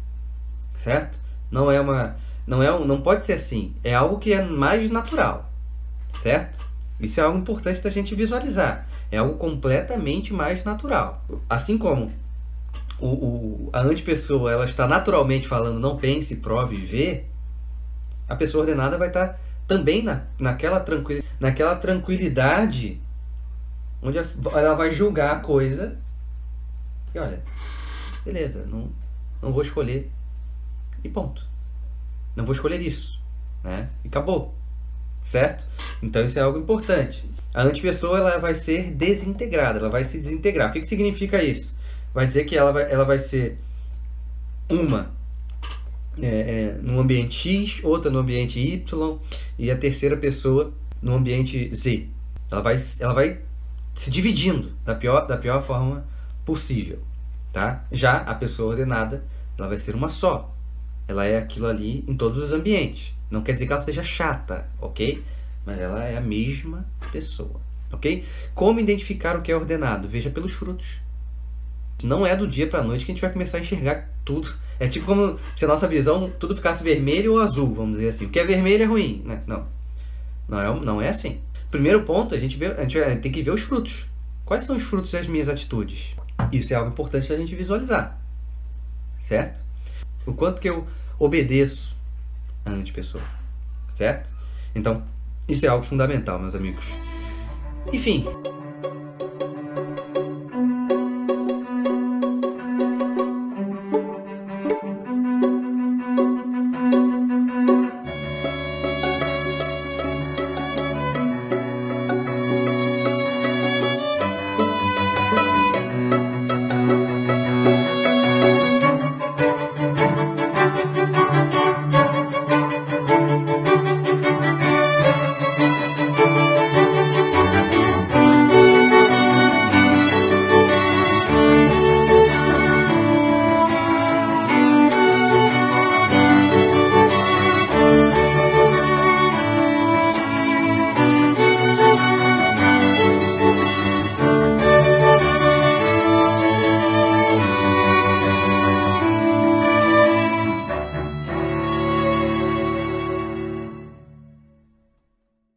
certo? 0.83 1.19
Não 1.49 1.71
é 1.71 1.79
uma, 1.79 2.15
não 2.49 2.63
é, 2.63 2.85
não 2.85 2.99
pode 2.99 3.23
ser 3.23 3.33
assim. 3.33 3.75
É 3.83 3.93
algo 3.93 4.17
que 4.17 4.33
é 4.33 4.43
mais 4.43 4.89
natural, 4.89 5.47
certo? 6.23 6.65
Isso 6.99 7.21
é 7.21 7.23
algo 7.23 7.37
importante 7.37 7.79
da 7.79 7.91
gente 7.91 8.15
visualizar. 8.15 8.87
É 9.11 9.17
algo 9.19 9.35
completamente 9.35 10.33
mais 10.33 10.63
natural. 10.63 11.23
Assim 11.47 11.77
como 11.77 12.11
o, 12.99 13.07
o, 13.07 13.69
a 13.71 13.81
antipessoa 13.81 14.51
ela 14.51 14.65
está 14.65 14.87
naturalmente 14.87 15.47
falando 15.47 15.79
não 15.79 15.95
pense, 15.95 16.37
prove 16.37 16.75
vê, 16.75 17.25
a 18.27 18.35
pessoa 18.35 18.63
ordenada 18.63 18.97
vai 18.97 19.09
estar 19.09 19.39
também 19.67 20.01
na, 20.01 20.23
naquela, 20.39 20.79
tranquil, 20.79 21.23
naquela 21.39 21.75
tranquilidade 21.75 22.99
onde 24.01 24.17
ela 24.17 24.73
vai 24.73 24.91
julgar 24.91 25.35
a 25.35 25.39
coisa 25.39 25.97
e 27.13 27.19
olha, 27.19 27.41
beleza, 28.25 28.65
não, 28.65 28.89
não 29.39 29.53
vou 29.53 29.61
escolher 29.61 30.11
e 31.03 31.09
ponto. 31.09 31.49
Não 32.39 32.45
vou 32.45 32.55
escolher 32.55 32.81
isso, 32.81 33.21
né? 33.63 33.89
E 34.03 34.07
acabou 34.07 34.57
certo? 35.21 35.65
Então 36.01 36.23
isso 36.23 36.39
é 36.39 36.41
algo 36.41 36.57
importante. 36.57 37.23
A 37.53 37.63
antipessoa 37.63 38.17
ela 38.17 38.37
vai 38.37 38.55
ser 38.55 38.91
desintegrada, 38.91 39.79
ela 39.79 39.89
vai 39.89 40.03
se 40.03 40.17
desintegrar. 40.17 40.69
O 40.69 40.73
que, 40.73 40.81
que 40.81 40.87
significa 40.87 41.43
isso? 41.43 41.75
Vai 42.13 42.25
dizer 42.25 42.45
que 42.45 42.55
ela 42.55 42.71
vai, 42.71 42.91
ela 42.91 43.05
vai 43.05 43.19
ser 43.19 43.57
uma 44.69 45.11
é, 46.21 46.27
é, 46.27 46.77
no 46.81 46.99
ambiente 46.99 47.35
X, 47.35 47.83
outra 47.83 48.11
no 48.11 48.19
ambiente 48.19 48.59
Y 48.59 49.19
e 49.57 49.71
a 49.71 49.77
terceira 49.77 50.17
pessoa 50.17 50.73
no 51.01 51.15
ambiente 51.15 51.73
Z. 51.73 52.07
Ela 52.51 52.61
vai, 52.61 52.77
ela 52.99 53.13
vai 53.13 53.39
se 53.93 54.09
dividindo 54.11 54.73
da 54.85 54.95
pior, 54.95 55.25
da 55.27 55.37
pior 55.37 55.63
forma 55.63 56.05
possível. 56.45 56.99
Tá? 57.51 57.83
Já 57.91 58.17
a 58.17 58.35
pessoa 58.35 58.69
ordenada 58.69 59.23
ela 59.57 59.67
vai 59.67 59.77
ser 59.77 59.95
uma 59.95 60.09
só. 60.09 60.55
Ela 61.09 61.25
é 61.25 61.39
aquilo 61.39 61.65
ali 61.65 62.05
em 62.07 62.15
todos 62.15 62.37
os 62.37 62.53
ambientes. 62.53 63.11
Não 63.31 63.41
quer 63.41 63.53
dizer 63.53 63.65
que 63.65 63.73
ela 63.73 63.81
seja 63.81 64.03
chata, 64.03 64.69
ok? 64.79 65.23
Mas 65.65 65.79
ela 65.79 66.05
é 66.05 66.15
a 66.15 66.21
mesma 66.21 66.85
pessoa, 67.11 67.59
ok? 67.91 68.23
Como 68.53 68.79
identificar 68.79 69.35
o 69.35 69.41
que 69.41 69.51
é 69.51 69.55
ordenado? 69.55 70.07
Veja 70.07 70.29
pelos 70.29 70.53
frutos. 70.53 71.01
Não 72.03 72.27
é 72.27 72.35
do 72.35 72.47
dia 72.47 72.67
para 72.67 72.83
noite 72.83 73.05
que 73.05 73.11
a 73.11 73.15
gente 73.15 73.21
vai 73.21 73.33
começar 73.33 73.57
a 73.57 73.61
enxergar 73.61 74.07
tudo. 74.23 74.53
É 74.79 74.87
tipo 74.87 75.07
como 75.07 75.39
se 75.55 75.65
a 75.65 75.67
nossa 75.67 75.87
visão 75.87 76.31
tudo 76.39 76.55
ficasse 76.55 76.83
vermelho 76.83 77.33
ou 77.33 77.41
azul, 77.41 77.73
vamos 77.73 77.97
dizer 77.97 78.09
assim. 78.09 78.25
O 78.25 78.29
que 78.29 78.39
é 78.39 78.45
vermelho 78.45 78.83
é 78.83 78.85
ruim, 78.85 79.23
né? 79.25 79.41
Não. 79.47 79.65
Não 80.47 80.61
é, 80.61 80.79
não 80.79 81.01
é 81.01 81.09
assim. 81.09 81.41
Primeiro 81.71 82.03
ponto, 82.03 82.35
a 82.35 82.39
gente, 82.39 82.55
vê, 82.55 82.67
a 82.67 82.87
gente 82.87 83.21
tem 83.21 83.31
que 83.31 83.41
ver 83.41 83.51
os 83.51 83.61
frutos. 83.61 84.05
Quais 84.45 84.63
são 84.63 84.75
os 84.75 84.83
frutos 84.83 85.11
das 85.11 85.25
minhas 85.25 85.49
atitudes? 85.49 86.15
Isso 86.51 86.71
é 86.71 86.75
algo 86.75 86.91
importante 86.91 87.27
da 87.27 87.35
gente 87.35 87.55
visualizar. 87.55 88.15
Certo? 89.19 89.67
O 90.25 90.33
quanto 90.33 90.61
que 90.61 90.69
eu 90.69 90.87
obedeço 91.19 91.95
antipessoa. 92.65 93.23
Certo? 93.91 94.29
Então, 94.73 95.03
isso 95.47 95.65
é 95.65 95.69
algo 95.69 95.83
fundamental, 95.83 96.39
meus 96.39 96.55
amigos. 96.55 96.85
Enfim, 97.91 98.25